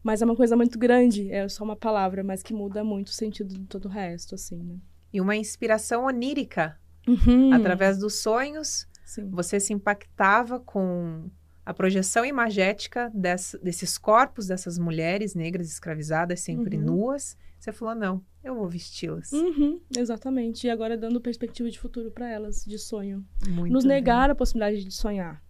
mas 0.02 0.22
é 0.22 0.24
uma 0.24 0.34
coisa 0.34 0.56
muito 0.56 0.76
grande. 0.76 1.30
É 1.30 1.48
só 1.48 1.62
uma 1.62 1.76
palavra, 1.76 2.24
mas 2.24 2.42
que 2.42 2.52
muda 2.52 2.82
muito 2.82 3.06
o 3.06 3.12
sentido 3.12 3.54
de 3.54 3.64
todo 3.66 3.84
o 3.84 3.88
resto, 3.88 4.34
assim, 4.34 4.56
né? 4.56 4.74
E 5.12 5.20
uma 5.20 5.36
inspiração 5.36 6.06
onírica. 6.06 6.76
Uhum. 7.06 7.52
Através 7.52 7.98
dos 7.98 8.14
sonhos, 8.22 8.88
Sim. 9.04 9.30
você 9.30 9.60
se 9.60 9.72
impactava 9.72 10.58
com 10.58 11.30
a 11.64 11.72
projeção 11.72 12.24
imagética 12.24 13.08
dessa, 13.14 13.56
desses 13.56 13.96
corpos 13.96 14.48
dessas 14.48 14.80
mulheres 14.80 15.32
negras 15.32 15.68
escravizadas, 15.68 16.40
sempre 16.40 16.76
uhum. 16.76 16.82
nuas. 16.82 17.36
Você 17.64 17.72
falou, 17.72 17.94
não, 17.94 18.22
eu 18.42 18.54
vou 18.54 18.68
vesti-las. 18.68 19.32
Uhum, 19.32 19.80
exatamente. 19.96 20.66
E 20.66 20.70
agora 20.70 20.98
dando 20.98 21.18
perspectiva 21.18 21.70
de 21.70 21.78
futuro 21.78 22.10
para 22.10 22.28
elas, 22.28 22.62
de 22.62 22.78
sonho. 22.78 23.24
Muito 23.48 23.72
Nos 23.72 23.84
bem. 23.84 23.94
negar 23.94 24.28
a 24.28 24.34
possibilidade 24.34 24.84
de 24.84 24.90
sonhar. 24.90 25.42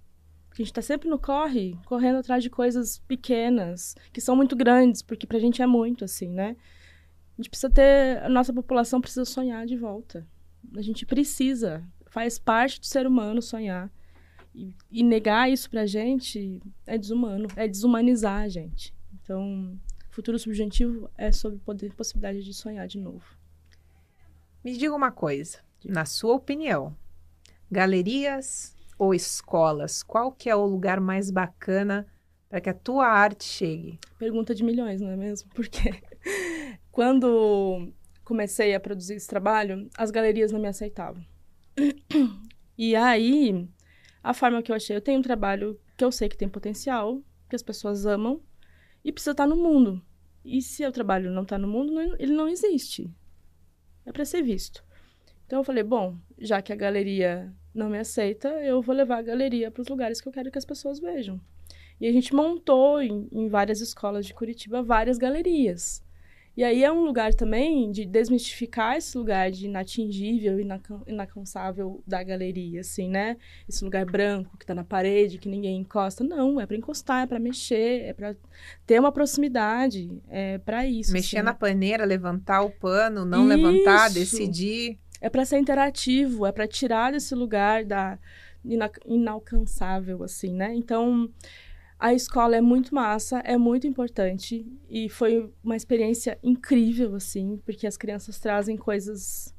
Porque 0.49 0.63
a 0.63 0.65
gente 0.65 0.71
está 0.71 0.81
sempre 0.81 1.09
no 1.09 1.19
corre, 1.19 1.77
correndo 1.87 2.19
atrás 2.19 2.41
de 2.41 2.49
coisas 2.49 2.99
pequenas, 3.09 3.97
que 4.13 4.21
são 4.21 4.37
muito 4.37 4.55
grandes, 4.55 5.03
porque 5.03 5.27
pra 5.27 5.41
gente 5.41 5.61
é 5.61 5.67
muito, 5.67 6.05
assim, 6.05 6.29
né? 6.29 6.57
A 7.37 7.43
gente 7.43 7.51
precisa 7.51 7.69
ter. 7.69 8.23
A 8.23 8.29
nossa 8.29 8.53
população 8.53 9.01
precisa 9.01 9.25
sonhar 9.25 9.67
de 9.67 9.77
volta. 9.77 10.25
A 10.77 10.83
gente 10.83 11.05
precisa. 11.05 11.85
Faz 12.07 12.39
parte 12.39 12.79
do 12.79 12.87
ser 12.87 13.09
humano 13.09 13.43
sonhar. 13.43 13.91
E, 14.55 14.73
e 14.89 15.03
negar 15.03 15.51
isso 15.51 15.69
pra 15.69 15.85
gente 15.85 16.63
é 16.87 16.97
desumano, 16.97 17.49
é 17.57 17.67
desumanizar 17.67 18.43
a 18.43 18.49
gente. 18.49 18.95
Então, 19.21 19.77
Futuro 20.15 20.39
subjetivo 20.39 21.11
é 21.19 21.33
sobre 21.33 21.59
poder, 21.59 21.93
possibilidade 21.93 22.45
de 22.45 22.55
sonhar 22.55 22.87
de 22.87 23.01
novo. 23.01 23.37
Me 24.63 24.73
diga 24.77 24.95
uma 24.95 25.11
coisa, 25.11 25.59
na 25.85 26.05
sua 26.05 26.37
opinião, 26.37 26.97
galerias 27.69 28.77
ou 28.97 29.13
escolas, 29.13 30.05
qual 30.05 30.31
que 30.31 30.49
é 30.49 30.55
o 30.55 30.67
lugar 30.67 31.01
mais 31.01 31.33
bacana 31.33 32.07
para 32.49 32.61
que 32.61 32.71
a 32.71 32.75
tua 32.75 33.09
arte 33.09 33.43
chegue? 33.43 33.99
Pergunta 34.17 34.55
de 34.55 34.63
milhões, 34.63 35.01
não 35.01 35.11
é 35.11 35.17
mesmo? 35.17 35.51
Porque 35.53 36.01
quando 36.93 37.93
comecei 38.23 38.73
a 38.73 38.79
produzir 38.79 39.15
esse 39.15 39.27
trabalho, 39.27 39.91
as 39.99 40.13
galerias 40.13 40.53
não 40.53 40.61
me 40.61 40.69
aceitavam. 40.69 41.25
E 42.77 42.97
aí, 42.97 43.69
a 44.21 44.35
forma 44.35 44.61
que 44.61 44.73
eu 44.73 44.75
achei, 44.75 44.97
eu 44.97 45.01
tenho 45.01 45.21
um 45.21 45.23
trabalho 45.23 45.79
que 45.97 46.05
eu 46.05 46.11
sei 46.11 46.29
que 46.29 46.37
tem 46.37 46.49
potencial, 46.49 47.23
que 47.49 47.55
as 47.55 47.63
pessoas 47.63 48.05
amam, 48.05 48.43
e 49.05 49.13
precisa 49.13 49.33
estar 49.33 49.47
no 49.47 49.57
mundo. 49.57 50.03
E 50.45 50.61
se 50.61 50.87
o 50.87 50.93
trabalho 50.93 51.31
não 51.31 51.43
está 51.43 51.59
no 51.59 51.69
mundo, 51.69 51.93
não, 51.93 52.17
ele 52.19 52.33
não 52.33 52.49
existe. 52.49 53.11
É 54.05 54.13
para 54.13 54.25
ser 54.25 54.43
visto. 54.43 54.85
Então 55.47 55.61
eu 55.61 55.65
falei, 55.65 55.83
bom, 55.83 56.17
já 56.39 56.61
que 56.63 56.73
a 56.73 56.77
galeria 56.77 57.53
não 57.75 57.91
me 57.91 57.99
aceita, 57.99 58.49
eu 58.63 58.81
vou 58.83 58.95
levar 58.95 59.19
a 59.19 59.23
galeria 59.23 59.71
para 59.71 59.83
os 59.83 59.89
lugares 59.89 60.21
que 60.21 60.29
eu 60.29 60.33
quero 60.33 60.51
que 60.51 60.59
as 60.59 60.65
pessoas 60.65 61.01
vejam. 61.01 61.41
E 62.01 62.07
a 62.07 62.13
gente 62.13 62.35
montou 62.35 63.01
em, 63.01 63.29
em 63.33 63.49
várias 63.49 63.81
escolas 63.81 64.27
de 64.27 64.35
Curitiba 64.35 64.83
várias 64.83 65.17
galerias. 65.17 66.04
E 66.57 66.63
aí 66.63 66.85
é 66.85 66.93
um 66.93 67.05
lugar 67.05 67.35
também 67.35 67.91
de 67.91 68.05
desmistificar 68.05 68.97
esse 68.97 69.19
lugar 69.19 69.51
de 69.51 69.67
inatingível, 69.67 70.57
inalcançável 71.07 72.01
da 72.07 72.23
galeria, 72.23 72.81
assim, 72.81 73.09
né? 73.09 73.37
Esse 73.69 73.85
lugar 73.85 74.05
branco 74.05 74.57
que 74.57 74.65
tá 74.65 74.73
na 74.73 74.85
parede, 74.85 75.39
que 75.39 75.49
ninguém 75.49 75.79
encosta. 75.79 76.23
Não, 76.23 76.61
é 76.61 76.67
para 76.67 76.77
encostar, 76.77 77.25
é 77.25 77.27
para 77.27 77.41
mexer, 77.41 78.03
é 78.03 78.13
para 78.13 78.37
ter 78.87 79.01
uma 79.01 79.11
proximidade, 79.11 80.11
é 80.29 80.59
para 80.59 80.87
isso. 80.87 81.13
Mexer 81.13 81.39
assim, 81.39 81.45
na 81.45 81.55
paneira, 81.55 82.05
levantar 82.05 82.63
o 82.63 82.71
pano, 82.71 83.25
não 83.25 83.49
isso. 83.49 83.57
levantar, 83.57 84.11
decidir. 84.11 84.99
É 85.21 85.29
para 85.29 85.45
ser 85.45 85.59
interativo, 85.59 86.47
é 86.47 86.53
para 86.53 86.69
tirar 86.69 87.11
desse 87.13 87.35
lugar 87.35 87.85
da 87.85 88.17
inalcançável, 89.05 90.23
assim, 90.23 90.55
né? 90.55 90.73
Então, 90.75 91.29
a 92.05 92.13
escola 92.13 92.55
é 92.55 92.61
muito 92.61 92.95
massa, 92.95 93.39
é 93.39 93.57
muito 93.57 93.87
importante 93.87 94.71
e 94.91 95.09
foi 95.09 95.51
uma 95.65 95.75
experiência 95.75 96.39
incrível, 96.43 97.15
assim, 97.15 97.57
porque 97.65 97.87
as 97.87 97.97
crianças 97.97 98.39
trazem 98.39 98.77
coisas 98.77 99.55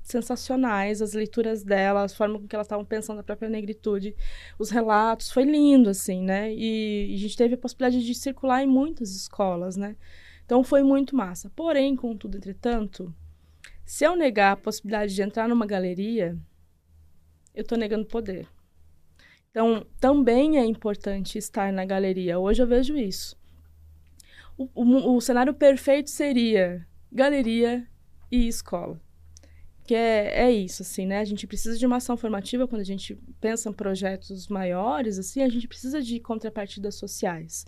sensacionais, 0.00 1.02
as 1.02 1.14
leituras 1.14 1.64
delas, 1.64 2.12
a 2.12 2.16
forma 2.16 2.38
com 2.38 2.46
que 2.46 2.54
elas 2.54 2.66
estavam 2.68 2.84
pensando 2.84 3.18
a 3.18 3.24
própria 3.24 3.48
negritude, 3.48 4.14
os 4.56 4.70
relatos, 4.70 5.32
foi 5.32 5.42
lindo, 5.42 5.90
assim, 5.90 6.22
né? 6.22 6.54
E, 6.54 7.10
e 7.10 7.14
a 7.16 7.18
gente 7.18 7.36
teve 7.36 7.54
a 7.54 7.58
possibilidade 7.58 8.06
de 8.06 8.14
circular 8.14 8.62
em 8.62 8.68
muitas 8.68 9.10
escolas, 9.10 9.76
né? 9.76 9.96
Então 10.44 10.62
foi 10.62 10.84
muito 10.84 11.16
massa. 11.16 11.50
Porém, 11.56 11.96
contudo, 11.96 12.36
entretanto, 12.36 13.12
se 13.84 14.04
eu 14.04 14.14
negar 14.14 14.52
a 14.52 14.56
possibilidade 14.56 15.12
de 15.12 15.22
entrar 15.22 15.48
numa 15.48 15.66
galeria, 15.66 16.38
eu 17.52 17.62
estou 17.62 17.76
negando 17.76 18.06
poder. 18.06 18.46
Então, 19.54 19.86
também 20.00 20.58
é 20.58 20.64
importante 20.64 21.38
estar 21.38 21.72
na 21.72 21.84
galeria. 21.84 22.40
Hoje 22.40 22.60
eu 22.60 22.66
vejo 22.66 22.96
isso. 22.96 23.38
O, 24.58 24.68
o, 24.74 25.16
o 25.16 25.20
cenário 25.20 25.54
perfeito 25.54 26.10
seria 26.10 26.84
galeria 27.12 27.86
e 28.32 28.48
escola. 28.48 29.00
Que 29.86 29.94
é, 29.94 30.46
é 30.46 30.50
isso, 30.50 30.82
assim, 30.82 31.06
né? 31.06 31.20
A 31.20 31.24
gente 31.24 31.46
precisa 31.46 31.78
de 31.78 31.86
uma 31.86 31.98
ação 31.98 32.16
formativa 32.16 32.66
quando 32.66 32.80
a 32.80 32.84
gente 32.84 33.14
pensa 33.40 33.68
em 33.68 33.72
projetos 33.72 34.48
maiores, 34.48 35.20
assim, 35.20 35.40
a 35.40 35.48
gente 35.48 35.68
precisa 35.68 36.02
de 36.02 36.18
contrapartidas 36.18 36.96
sociais. 36.96 37.64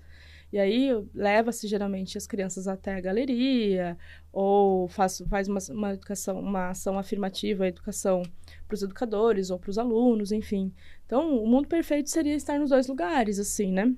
E 0.53 0.59
aí 0.59 0.91
leva-se 1.15 1.67
geralmente 1.67 2.17
as 2.17 2.27
crianças 2.27 2.69
até 2.69 2.95
a 2.95 3.01
galeria, 3.01 3.99
ou 4.33 4.89
faz, 4.89 5.23
faz 5.29 5.49
uma, 5.49 5.59
uma 5.71 5.95
educação, 5.95 6.39
uma 6.39 6.71
ação 6.71 6.99
afirmativa, 6.99 7.65
a 7.65 7.69
educação 7.69 8.23
para 8.67 8.75
os 8.75 8.83
educadores 8.83 9.51
ou 9.51 9.59
para 9.59 9.71
os 9.71 9.79
alunos, 9.79 10.33
enfim. 10.33 10.73
Então, 11.05 11.43
o 11.43 11.47
mundo 11.47 11.69
perfeito 11.69 12.11
seria 12.11 12.35
estar 12.35 12.59
nos 12.59 12.71
dois 12.71 12.87
lugares, 12.87 13.39
assim, 13.39 13.73
né? 13.73 13.93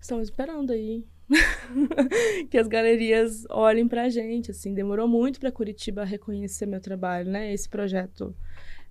Estamos 0.00 0.28
esperando 0.28 0.72
aí 0.72 1.04
que 2.50 2.58
as 2.58 2.68
galerias 2.68 3.46
olhem 3.48 3.88
para 3.88 4.02
a 4.02 4.08
gente, 4.08 4.50
assim. 4.50 4.74
Demorou 4.74 5.08
muito 5.08 5.40
para 5.40 5.50
Curitiba 5.50 6.04
reconhecer 6.04 6.66
meu 6.66 6.80
trabalho, 6.80 7.30
né? 7.30 7.52
Esse 7.52 7.68
projeto 7.68 8.36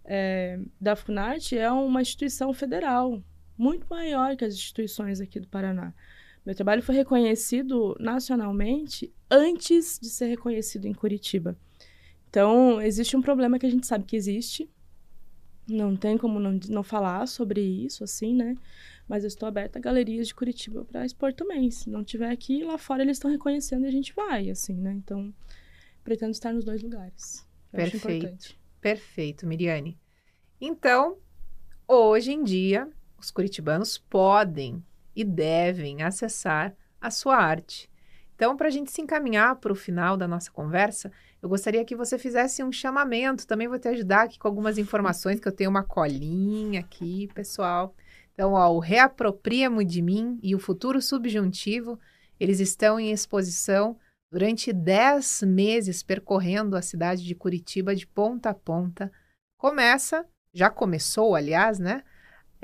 é, 0.06 0.60
da 0.80 0.96
Funarte 0.96 1.58
é 1.58 1.72
uma 1.72 2.02
instituição 2.02 2.54
federal, 2.54 3.22
muito 3.58 3.88
maior 3.90 4.36
que 4.36 4.44
as 4.46 4.54
instituições 4.54 5.22
aqui 5.22 5.40
do 5.40 5.48
Paraná. 5.48 5.94
Meu 6.45 6.53
trabalho 6.53 6.84
foi 6.84 6.95
reconhecido 6.95 7.95
nacionalmente 7.99 9.13
antes 9.32 9.97
de 10.01 10.10
ser 10.10 10.27
reconhecido 10.27 10.86
em 10.86 10.93
Curitiba. 10.93 11.58
Então, 12.29 12.82
existe 12.82 13.15
um 13.15 13.21
problema 13.21 13.58
que 13.58 13.65
a 13.65 13.69
gente 13.69 13.88
sabe 13.88 14.06
que 14.06 14.15
existe. 14.15 14.69
Não 15.67 15.95
tem 15.95 16.17
como 16.17 16.39
não, 16.39 16.60
não 16.67 16.84
falar 16.84 17.25
sobre 17.27 17.62
isso, 17.62 18.03
assim, 18.03 18.34
né? 18.34 18.56
Mas 19.08 19.23
eu 19.23 19.27
estou 19.27 19.47
aberta 19.47 19.79
a 19.79 19.82
galerias 19.82 20.27
de 20.27 20.36
Curitiba 20.36 20.84
para 20.84 21.06
expor 21.06 21.34
também. 21.34 21.71
Se 21.71 21.89
não 21.89 22.03
tiver 22.03 22.29
aqui, 22.29 22.63
lá 22.63 22.77
fora 22.77 23.03
eles 23.03 23.17
estão 23.17 23.32
reconhecendo 23.32 23.86
e 23.86 23.88
a 23.88 23.91
gente 23.91 24.13
vai, 24.13 24.49
assim, 24.49 24.73
né? 24.73 24.91
Então, 24.93 25.34
pretendo 26.03 26.32
estar 26.32 26.51
nos 26.51 26.65
dois 26.65 26.82
lugares. 26.82 27.47
Perfeito. 27.71 28.56
Perfeito, 28.82 29.47
Miriane. 29.47 29.97
Então, 30.60 31.17
hoje 31.88 32.34
em 32.34 32.43
dia, 32.43 32.89
os 33.17 33.32
curitibanos 33.32 33.97
podem 33.97 34.84
e 35.15 35.23
devem 35.23 36.04
acessar 36.04 36.76
a 36.99 37.12
sua 37.12 37.36
arte. 37.36 37.89
Então, 38.36 38.58
para 38.58 38.67
a 38.67 38.71
gente 38.71 38.91
se 38.91 39.02
encaminhar 39.02 39.56
para 39.58 39.71
o 39.71 39.76
final 39.76 40.17
da 40.17 40.28
nossa 40.28 40.52
conversa, 40.52 41.12
eu 41.41 41.47
gostaria 41.47 41.86
que 41.86 41.95
você 41.95 42.17
fizesse 42.17 42.63
um 42.63 42.71
chamamento. 42.71 43.45
Também 43.45 43.67
vou 43.67 43.78
te 43.78 43.88
ajudar 43.88 44.23
aqui 44.23 44.39
com 44.39 44.47
algumas 44.47 44.78
informações, 44.78 45.39
que 45.39 45.47
eu 45.47 45.52
tenho 45.52 45.69
uma 45.69 45.84
colinha 45.84 46.80
aqui, 46.80 47.30
pessoal. 47.34 47.95
Então, 48.34 48.54
ó, 48.54 48.73
o 48.73 48.80
Reapropriamo 48.80 49.84
de 49.84 50.02
Mim 50.02 50.39
e 50.41 50.56
o 50.56 50.60
Futuro 50.60 51.02
Subjuntivo, 51.02 51.99
eles 52.39 52.60
estão 52.60 52.99
em 52.99 53.12
exposição 53.12 53.97
durante 54.32 54.73
10 54.73 55.43
meses 55.43 56.02
percorrendo 56.02 56.76
a 56.76 56.82
cidade 56.82 57.23
de 57.23 57.36
Curitiba 57.36 57.95
de 57.95 58.08
ponta 58.08 58.49
a 58.49 58.54
ponta. 58.54 59.12
Começa, 59.58 60.26
já 60.52 60.69
começou, 60.71 61.36
aliás, 61.36 61.78
né? 61.78 62.04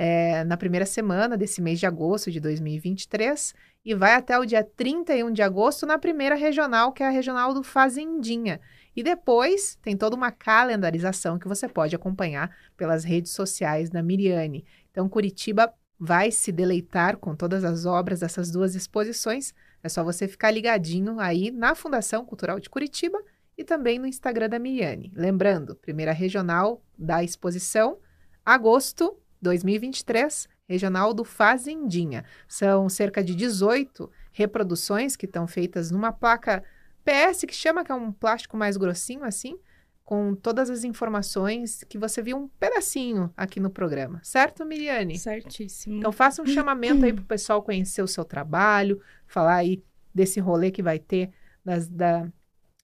É, 0.02 0.46
na 0.46 0.56
primeira 0.56 0.86
semana 0.86 1.36
desse 1.36 1.62
mês 1.62 1.78
de 1.78 1.86
agosto 1.86 2.32
de 2.32 2.40
2023 2.40 3.54
e 3.84 3.94
vai 3.94 4.14
até 4.14 4.40
o 4.40 4.46
dia 4.46 4.64
31 4.64 5.30
de 5.30 5.42
agosto 5.42 5.86
na 5.86 6.00
primeira 6.00 6.36
regional, 6.36 6.94
que 6.94 7.04
é 7.04 7.08
a 7.08 7.10
regional 7.10 7.54
do 7.54 7.62
Fazendinha. 7.62 8.62
E 8.96 9.04
depois 9.04 9.78
tem 9.82 9.98
toda 9.98 10.16
uma 10.16 10.32
calendarização 10.32 11.38
que 11.38 11.50
você 11.50 11.68
pode 11.68 11.98
acompanhar 11.98 12.50
pelas 12.78 13.04
redes 13.04 13.34
sociais 13.34 13.90
da 13.90 14.02
Miriane. 14.02 14.66
Então, 14.90 15.10
Curitiba 15.10 15.70
vai 16.00 16.32
se 16.32 16.50
deleitar 16.50 17.18
com 17.18 17.36
todas 17.36 17.66
as 17.66 17.86
obras 17.86 18.22
dessas 18.22 18.50
duas 18.50 18.76
exposições. 18.76 19.54
É 19.84 19.90
só 19.90 20.02
você 20.02 20.30
ficar 20.30 20.52
ligadinho 20.52 21.20
aí 21.20 21.52
na 21.52 21.76
Fundação 21.76 22.24
Cultural 22.24 22.58
de 22.58 22.70
Curitiba 22.70 23.22
e 23.58 23.66
também 23.66 24.00
no 24.00 24.08
Instagram 24.08 24.48
da 24.48 24.60
Miriane. 24.60 25.12
Lembrando, 25.14 25.76
primeira 25.76 26.14
regional 26.14 26.82
da 26.98 27.22
exposição, 27.22 27.98
agosto 28.46 29.20
2023, 29.42 30.48
regional 30.68 31.14
do 31.14 31.24
Fazendinha. 31.24 32.24
São 32.48 32.90
cerca 32.90 33.24
de 33.24 33.36
18 33.36 34.10
reproduções 34.32 35.16
que 35.16 35.26
estão 35.26 35.48
feitas 35.48 35.92
numa 35.92 36.12
placa 36.12 36.64
PS, 37.04 37.42
que 37.48 37.54
chama 37.56 37.84
que 37.84 37.92
é 37.92 37.96
um 37.96 38.12
plástico 38.12 38.56
mais 38.56 38.78
grossinho 38.78 39.24
assim, 39.24 39.58
com 40.04 40.34
todas 40.34 40.70
as 40.70 40.84
informações 40.84 41.84
que 41.88 41.98
você 41.98 42.22
viu 42.22 42.38
um 42.38 42.48
pedacinho 42.48 43.32
aqui 43.38 43.60
no 43.60 43.70
programa. 43.70 44.20
Certo, 44.24 44.66
Miriane? 44.66 45.18
Certíssimo. 45.20 45.98
Então 45.98 46.12
faça 46.12 46.42
um 46.42 46.48
chamamento 46.48 47.06
aí 47.06 47.14
para 47.14 47.22
o 47.22 47.28
pessoal 47.28 47.62
conhecer 47.62 48.02
o 48.02 48.08
seu 48.08 48.26
trabalho, 48.26 49.00
falar 49.28 49.58
aí 49.58 49.84
desse 50.14 50.40
rolê 50.40 50.72
que 50.72 50.82
vai 50.82 50.98
ter 50.98 51.30
das, 51.64 51.88
da, 51.88 52.28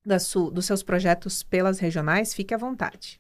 dos 0.06 0.66
seus 0.66 0.84
projetos 0.84 1.42
pelas 1.42 1.80
regionais. 1.80 2.34
Fique 2.34 2.54
à 2.54 2.58
vontade. 2.58 3.20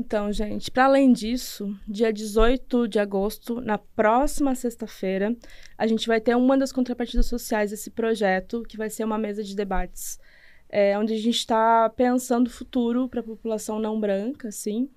Então, 0.00 0.32
gente, 0.32 0.70
para 0.70 0.84
além 0.84 1.12
disso, 1.12 1.76
dia 1.84 2.12
18 2.12 2.86
de 2.86 3.00
agosto, 3.00 3.60
na 3.60 3.76
próxima 3.76 4.54
sexta-feira, 4.54 5.34
a 5.76 5.88
gente 5.88 6.06
vai 6.06 6.20
ter 6.20 6.36
uma 6.36 6.56
das 6.56 6.70
contrapartidas 6.70 7.26
sociais 7.26 7.72
desse 7.72 7.90
projeto, 7.90 8.62
que 8.62 8.76
vai 8.76 8.88
ser 8.88 9.02
uma 9.02 9.18
mesa 9.18 9.42
de 9.42 9.56
debates, 9.56 10.20
é, 10.68 10.96
onde 10.96 11.14
a 11.14 11.16
gente 11.16 11.38
está 11.38 11.90
pensando 11.90 12.46
o 12.46 12.50
futuro 12.50 13.08
para 13.08 13.18
a 13.18 13.24
população 13.24 13.80
não 13.80 13.98
branca, 13.98 14.46
assim. 14.46 14.88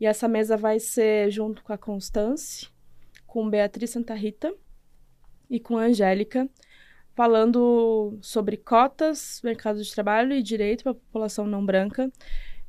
E 0.00 0.04
essa 0.04 0.26
mesa 0.26 0.56
vai 0.56 0.80
ser 0.80 1.30
junto 1.30 1.62
com 1.62 1.72
a 1.72 1.78
Constance, 1.78 2.68
com 3.28 3.48
Beatriz 3.48 3.90
Santa 3.90 4.14
Rita 4.14 4.52
e 5.48 5.60
com 5.60 5.78
a 5.78 5.82
Angélica, 5.82 6.50
falando 7.14 8.18
sobre 8.20 8.56
cotas, 8.56 9.40
mercado 9.44 9.80
de 9.80 9.94
trabalho 9.94 10.32
e 10.32 10.42
direito 10.42 10.82
para 10.82 10.90
a 10.90 10.96
população 10.96 11.46
não 11.46 11.64
branca 11.64 12.10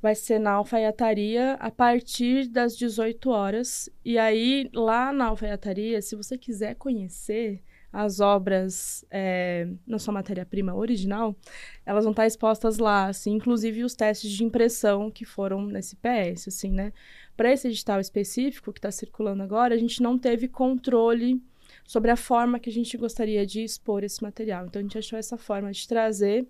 vai 0.02 0.16
ser 0.16 0.40
na 0.40 0.52
alfaiataria 0.54 1.54
a 1.54 1.70
partir 1.70 2.48
das 2.48 2.76
18 2.76 3.30
horas. 3.30 3.90
E 4.04 4.18
aí, 4.18 4.70
lá 4.74 5.14
na 5.14 5.28
alfaiataria, 5.28 6.02
se 6.02 6.16
você 6.16 6.38
quiser 6.38 6.76
conhecer 6.76 7.62
as 7.94 8.20
obras 8.22 9.06
é, 9.12 9.68
na 9.86 10.00
sua 10.00 10.14
matéria-prima 10.14 10.74
original, 10.74 11.36
elas 11.86 12.06
vão 12.06 12.12
estar 12.12 12.26
expostas 12.26 12.78
lá, 12.78 13.08
assim, 13.08 13.34
inclusive 13.34 13.84
os 13.84 13.94
testes 13.94 14.32
de 14.32 14.44
impressão 14.44 15.12
que 15.12 15.26
foram 15.26 15.66
nesse 15.66 15.98
PS, 15.98 16.48
assim, 16.48 16.72
né? 16.72 16.94
Para 17.36 17.52
esse 17.52 17.68
edital 17.68 18.00
específico 18.00 18.72
que 18.72 18.80
está 18.80 18.92
circulando 18.92 19.44
agora, 19.44 19.76
a 19.76 19.78
gente 19.78 20.02
não 20.02 20.18
teve 20.18 20.48
controle 20.48 21.42
sobre 21.86 22.12
a 22.12 22.16
forma 22.16 22.60
que 22.60 22.70
a 22.70 22.74
gente 22.74 22.98
gostaria 22.98 23.46
de 23.46 23.62
expor 23.64 24.04
esse 24.04 24.24
material. 24.24 24.66
Então, 24.66 24.80
a 24.80 24.84
gente 24.84 24.98
achou 24.98 25.20
essa 25.20 25.38
forma 25.38 25.72
de 25.72 25.86
trazer 25.88 26.48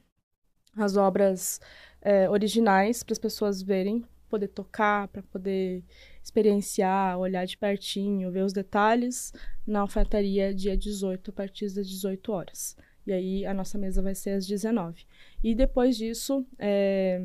as 0.78 0.96
obras 0.96 1.60
é, 2.02 2.30
originais 2.30 3.04
para 3.04 3.14
as 3.14 3.20
pessoas 3.20 3.62
verem, 3.62 4.04
poder 4.30 4.48
tocar, 4.48 5.08
para 5.10 5.22
poder 5.24 5.84
experienciar, 6.24 7.20
olhar 7.20 7.46
de 7.46 7.58
pertinho, 7.58 8.32
ver 8.32 8.44
os 8.44 8.54
detalhes 8.54 9.34
na 9.68 9.82
alfaiataria 9.82 10.54
dia 10.54 10.78
18, 10.78 11.30
a 11.30 11.34
partir 11.34 11.70
das 11.74 11.88
18 11.88 12.32
horas. 12.32 12.78
E 13.06 13.12
aí 13.12 13.46
a 13.46 13.54
nossa 13.54 13.78
mesa 13.78 14.02
vai 14.02 14.16
ser 14.16 14.32
às 14.32 14.48
19. 14.48 15.06
E 15.44 15.54
depois 15.54 15.98
disso, 15.98 16.46
é, 16.58 17.22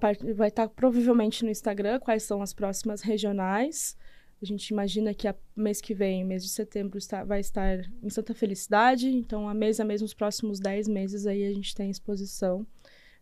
part... 0.00 0.20
vai 0.34 0.48
estar 0.48 0.68
provavelmente 0.68 1.44
no 1.44 1.50
Instagram 1.50 1.98
quais 2.00 2.22
são 2.22 2.42
as 2.42 2.52
próximas 2.52 3.00
regionais. 3.00 3.96
A 4.42 4.44
gente 4.44 4.68
imagina 4.68 5.14
que 5.14 5.26
a 5.26 5.34
mês 5.56 5.80
que 5.80 5.94
vem, 5.94 6.24
mês 6.24 6.42
de 6.42 6.50
setembro, 6.50 6.98
está, 6.98 7.24
vai 7.24 7.40
estar 7.40 7.78
em 8.02 8.10
Santa 8.10 8.34
Felicidade. 8.34 9.08
Então, 9.08 9.48
a 9.48 9.54
mês 9.54 9.80
a 9.80 9.84
mês, 9.84 10.02
nos 10.02 10.12
próximos 10.12 10.60
10 10.60 10.88
meses, 10.88 11.26
aí 11.26 11.46
a 11.46 11.52
gente 11.54 11.74
tem 11.74 11.88
exposição 11.88 12.66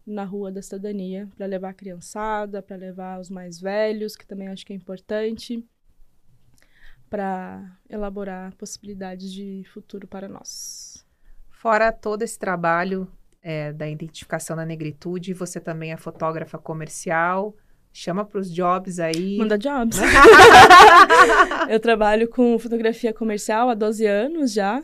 na 0.06 0.24
Rua 0.24 0.50
da 0.50 0.62
Cidadania 0.62 1.28
para 1.36 1.46
levar 1.46 1.70
a 1.70 1.74
criançada, 1.74 2.62
para 2.62 2.76
levar 2.76 3.20
os 3.20 3.30
mais 3.30 3.60
velhos, 3.60 4.16
que 4.16 4.26
também 4.26 4.48
acho 4.48 4.66
que 4.66 4.72
é 4.72 4.76
importante, 4.76 5.64
para 7.08 7.78
elaborar 7.88 8.54
possibilidades 8.56 9.32
de 9.32 9.64
futuro 9.72 10.06
para 10.06 10.28
nós. 10.28 11.04
Fora 11.50 11.92
todo 11.92 12.22
esse 12.22 12.38
trabalho 12.38 13.06
é, 13.42 13.72
da 13.72 13.88
identificação 13.88 14.56
da 14.56 14.64
negritude, 14.64 15.34
você 15.34 15.60
também 15.60 15.92
é 15.92 15.96
fotógrafa 15.96 16.58
comercial. 16.58 17.54
Chama 17.92 18.24
para 18.24 18.40
os 18.40 18.50
jobs 18.50 18.98
aí. 18.98 19.36
Manda 19.36 19.58
jobs. 19.58 19.98
eu 21.68 21.78
trabalho 21.78 22.26
com 22.26 22.58
fotografia 22.58 23.12
comercial 23.12 23.68
há 23.68 23.74
12 23.74 24.06
anos 24.06 24.52
já. 24.52 24.82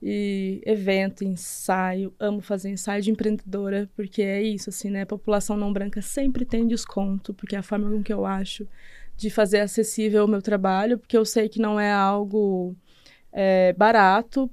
E 0.00 0.62
evento, 0.64 1.24
ensaio, 1.24 2.14
amo 2.20 2.40
fazer 2.40 2.70
ensaio 2.70 3.02
de 3.02 3.10
empreendedora, 3.10 3.90
porque 3.96 4.22
é 4.22 4.40
isso, 4.40 4.70
assim, 4.70 4.90
né? 4.90 5.02
A 5.02 5.06
população 5.06 5.56
não 5.56 5.72
branca 5.72 6.00
sempre 6.00 6.44
tem 6.44 6.66
desconto, 6.66 7.34
porque 7.34 7.56
é 7.56 7.58
a 7.58 7.62
forma 7.62 7.90
com 7.90 8.02
que 8.02 8.12
eu 8.12 8.24
acho 8.24 8.66
de 9.16 9.28
fazer 9.28 9.58
acessível 9.60 10.24
o 10.24 10.28
meu 10.28 10.40
trabalho, 10.40 10.98
porque 10.98 11.16
eu 11.16 11.24
sei 11.24 11.48
que 11.48 11.60
não 11.60 11.80
é 11.80 11.92
algo 11.92 12.76
é, 13.32 13.72
barato 13.72 14.48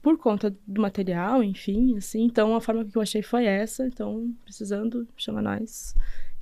por 0.00 0.16
conta 0.16 0.56
do 0.66 0.80
material, 0.80 1.42
enfim, 1.42 1.96
assim. 1.96 2.22
Então, 2.22 2.54
a 2.54 2.60
forma 2.60 2.84
que 2.84 2.96
eu 2.96 3.02
achei 3.02 3.22
foi 3.22 3.46
essa. 3.46 3.86
Então, 3.86 4.32
precisando, 4.44 5.08
chama 5.16 5.42
nós, 5.42 5.94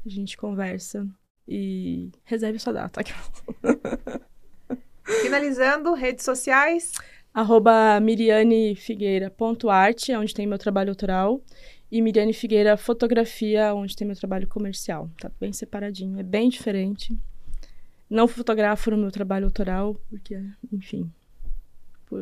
a 0.05 0.09
gente 0.09 0.37
conversa 0.37 1.09
e 1.49 2.11
reserve 2.25 2.59
sua 2.59 2.73
data. 2.75 3.01
Finalizando, 5.23 5.95
redes 5.95 6.25
sociais 6.25 6.93
arroba 7.33 7.99
mirianefigueira.arte, 8.01 10.15
onde 10.15 10.35
tem 10.35 10.47
meu 10.47 10.59
trabalho 10.59 10.91
autoral, 10.91 11.41
e 11.91 12.01
Miriane 12.01 12.33
Figueira 12.33 12.77
Fotografia, 12.77 13.75
onde 13.75 13.95
tem 13.95 14.07
meu 14.07 14.17
trabalho 14.17 14.49
comercial. 14.49 15.11
Tá 15.21 15.31
bem 15.39 15.53
separadinho, 15.53 16.19
é 16.19 16.23
bem 16.23 16.49
diferente. 16.49 17.15
Não 18.09 18.27
fotografo 18.27 18.91
no 18.91 18.97
meu 18.97 19.11
trabalho 19.11 19.45
autoral, 19.45 19.95
porque, 20.09 20.43
enfim, 20.73 21.11
por 22.07 22.21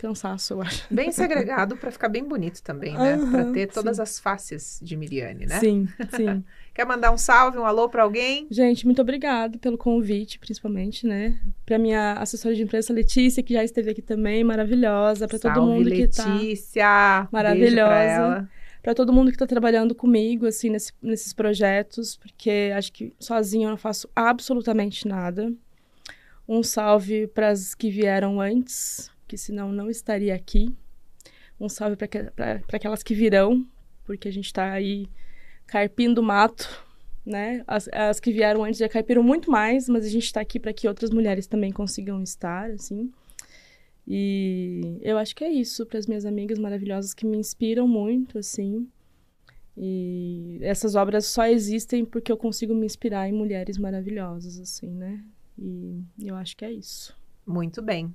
cansaço, 0.00 0.54
eu 0.54 0.62
acho. 0.62 0.86
Bem 0.90 1.12
segregado 1.12 1.76
para 1.76 1.90
ficar 1.90 2.08
bem 2.08 2.24
bonito 2.24 2.62
também, 2.62 2.94
né? 2.94 3.16
Uhum, 3.16 3.30
para 3.30 3.44
ter 3.52 3.66
todas 3.68 3.96
sim. 3.96 4.02
as 4.02 4.18
faces 4.18 4.80
de 4.82 4.96
Miriane, 4.96 5.46
né? 5.46 5.60
Sim, 5.60 5.88
sim. 6.16 6.42
Quer 6.72 6.86
mandar 6.86 7.12
um 7.12 7.18
salve, 7.18 7.58
um 7.58 7.64
alô 7.64 7.88
para 7.88 8.02
alguém? 8.02 8.46
Gente, 8.50 8.86
muito 8.86 9.02
obrigada 9.02 9.58
pelo 9.58 9.76
convite, 9.76 10.38
principalmente, 10.38 11.06
né? 11.06 11.38
Para 11.66 11.78
minha 11.78 12.14
assessora 12.14 12.54
de 12.54 12.62
imprensa 12.62 12.92
Letícia, 12.92 13.42
que 13.42 13.52
já 13.52 13.62
esteve 13.62 13.90
aqui 13.90 14.00
também, 14.00 14.42
maravilhosa, 14.42 15.28
para 15.28 15.38
todo 15.38 15.62
mundo 15.62 15.88
Letícia. 15.88 16.24
que 16.24 16.28
tá 16.28 16.34
Letícia, 16.34 17.28
maravilhosa. 17.30 18.48
Para 18.82 18.94
todo 18.94 19.12
mundo 19.12 19.28
que 19.28 19.34
está 19.34 19.46
trabalhando 19.46 19.94
comigo, 19.94 20.46
assim, 20.46 20.70
nesse, 20.70 20.92
nesses 21.02 21.34
projetos, 21.34 22.16
porque 22.16 22.72
acho 22.74 22.90
que 22.92 23.12
sozinho 23.18 23.66
eu 23.66 23.70
não 23.70 23.76
faço 23.76 24.08
absolutamente 24.16 25.06
nada. 25.06 25.52
Um 26.48 26.62
salve 26.62 27.26
para 27.26 27.48
as 27.48 27.74
que 27.74 27.90
vieram 27.90 28.40
antes, 28.40 29.09
que 29.30 29.38
senão 29.38 29.70
não 29.70 29.88
estaria 29.88 30.34
aqui. 30.34 30.74
Um 31.60 31.68
salve 31.68 31.94
para 31.94 32.60
aquelas 32.72 33.00
que 33.00 33.14
virão, 33.14 33.64
porque 34.04 34.26
a 34.26 34.32
gente 34.32 34.46
está 34.46 34.72
aí 34.72 35.08
carpindo 35.68 36.20
mato, 36.20 36.68
né? 37.24 37.62
As, 37.64 37.88
as 37.92 38.18
que 38.18 38.32
vieram 38.32 38.64
antes 38.64 38.80
já 38.80 38.88
carpiram 38.88 39.22
muito 39.22 39.48
mais, 39.48 39.88
mas 39.88 40.04
a 40.04 40.08
gente 40.08 40.24
está 40.24 40.40
aqui 40.40 40.58
para 40.58 40.72
que 40.72 40.88
outras 40.88 41.10
mulheres 41.10 41.46
também 41.46 41.70
consigam 41.70 42.20
estar, 42.20 42.72
assim. 42.72 43.12
E 44.04 44.98
eu 45.00 45.16
acho 45.16 45.36
que 45.36 45.44
é 45.44 45.48
isso 45.48 45.86
para 45.86 46.00
as 46.00 46.08
minhas 46.08 46.26
amigas 46.26 46.58
maravilhosas 46.58 47.14
que 47.14 47.24
me 47.24 47.36
inspiram 47.36 47.86
muito, 47.86 48.36
assim. 48.36 48.88
E 49.76 50.58
essas 50.60 50.96
obras 50.96 51.26
só 51.26 51.46
existem 51.46 52.04
porque 52.04 52.32
eu 52.32 52.36
consigo 52.36 52.74
me 52.74 52.84
inspirar 52.84 53.28
em 53.28 53.32
mulheres 53.32 53.78
maravilhosas, 53.78 54.58
assim, 54.58 54.90
né? 54.90 55.22
E 55.56 56.02
eu 56.20 56.34
acho 56.34 56.56
que 56.56 56.64
é 56.64 56.72
isso. 56.72 57.16
Muito 57.46 57.80
bem. 57.80 58.12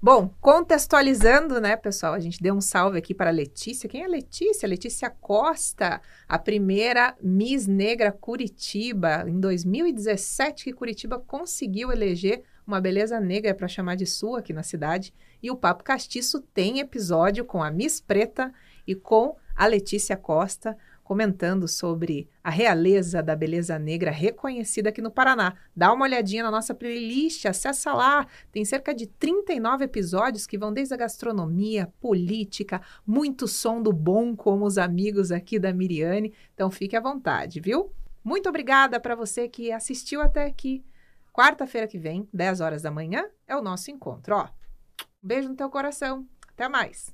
Bom, 0.00 0.32
contextualizando, 0.40 1.60
né, 1.60 1.74
pessoal? 1.74 2.14
A 2.14 2.20
gente 2.20 2.40
deu 2.40 2.54
um 2.54 2.60
salve 2.60 2.96
aqui 2.96 3.12
para 3.12 3.30
a 3.30 3.32
Letícia. 3.32 3.88
Quem 3.88 4.02
é 4.02 4.04
a 4.04 4.08
Letícia? 4.08 4.68
Letícia 4.68 5.10
Costa, 5.10 6.00
a 6.28 6.38
primeira 6.38 7.16
Miss 7.20 7.66
Negra 7.66 8.12
Curitiba. 8.12 9.24
Em 9.28 9.40
2017, 9.40 10.66
que 10.66 10.72
Curitiba 10.72 11.18
conseguiu 11.18 11.90
eleger 11.90 12.44
uma 12.64 12.80
beleza 12.80 13.18
negra 13.18 13.52
para 13.52 13.66
chamar 13.66 13.96
de 13.96 14.06
sua 14.06 14.38
aqui 14.38 14.52
na 14.52 14.62
cidade. 14.62 15.12
E 15.42 15.50
o 15.50 15.56
Papo 15.56 15.82
Castiço 15.82 16.42
tem 16.54 16.78
episódio 16.78 17.44
com 17.44 17.60
a 17.60 17.68
Miss 17.68 18.00
Preta 18.00 18.54
e 18.86 18.94
com 18.94 19.34
a 19.56 19.66
Letícia 19.66 20.16
Costa 20.16 20.78
comentando 21.08 21.66
sobre 21.66 22.28
a 22.44 22.50
realeza 22.50 23.22
da 23.22 23.34
beleza 23.34 23.78
negra 23.78 24.10
reconhecida 24.10 24.90
aqui 24.90 25.00
no 25.00 25.10
Paraná. 25.10 25.54
Dá 25.74 25.90
uma 25.90 26.04
olhadinha 26.04 26.42
na 26.42 26.50
nossa 26.50 26.74
playlist, 26.74 27.46
acessa 27.46 27.94
lá. 27.94 28.26
Tem 28.52 28.62
cerca 28.62 28.94
de 28.94 29.06
39 29.06 29.86
episódios 29.86 30.46
que 30.46 30.58
vão 30.58 30.70
desde 30.70 30.92
a 30.92 30.98
gastronomia, 30.98 31.90
política, 31.98 32.82
muito 33.06 33.48
som 33.48 33.80
do 33.80 33.90
bom, 33.90 34.36
como 34.36 34.66
os 34.66 34.76
amigos 34.76 35.32
aqui 35.32 35.58
da 35.58 35.72
Miriane. 35.72 36.34
Então 36.52 36.70
fique 36.70 36.94
à 36.94 37.00
vontade, 37.00 37.58
viu? 37.58 37.90
Muito 38.22 38.46
obrigada 38.46 39.00
para 39.00 39.14
você 39.14 39.48
que 39.48 39.72
assistiu 39.72 40.20
até 40.20 40.44
aqui. 40.44 40.84
Quarta-feira 41.32 41.88
que 41.88 41.98
vem, 41.98 42.28
10 42.34 42.60
horas 42.60 42.82
da 42.82 42.90
manhã, 42.90 43.24
é 43.46 43.56
o 43.56 43.62
nosso 43.62 43.90
encontro. 43.90 44.36
Ó, 44.36 44.44
um 44.44 45.26
beijo 45.26 45.48
no 45.48 45.56
teu 45.56 45.70
coração. 45.70 46.28
Até 46.48 46.68
mais. 46.68 47.10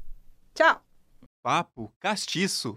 Tchau. 0.52 0.84
Papo 1.40 1.94
Castiço. 2.00 2.76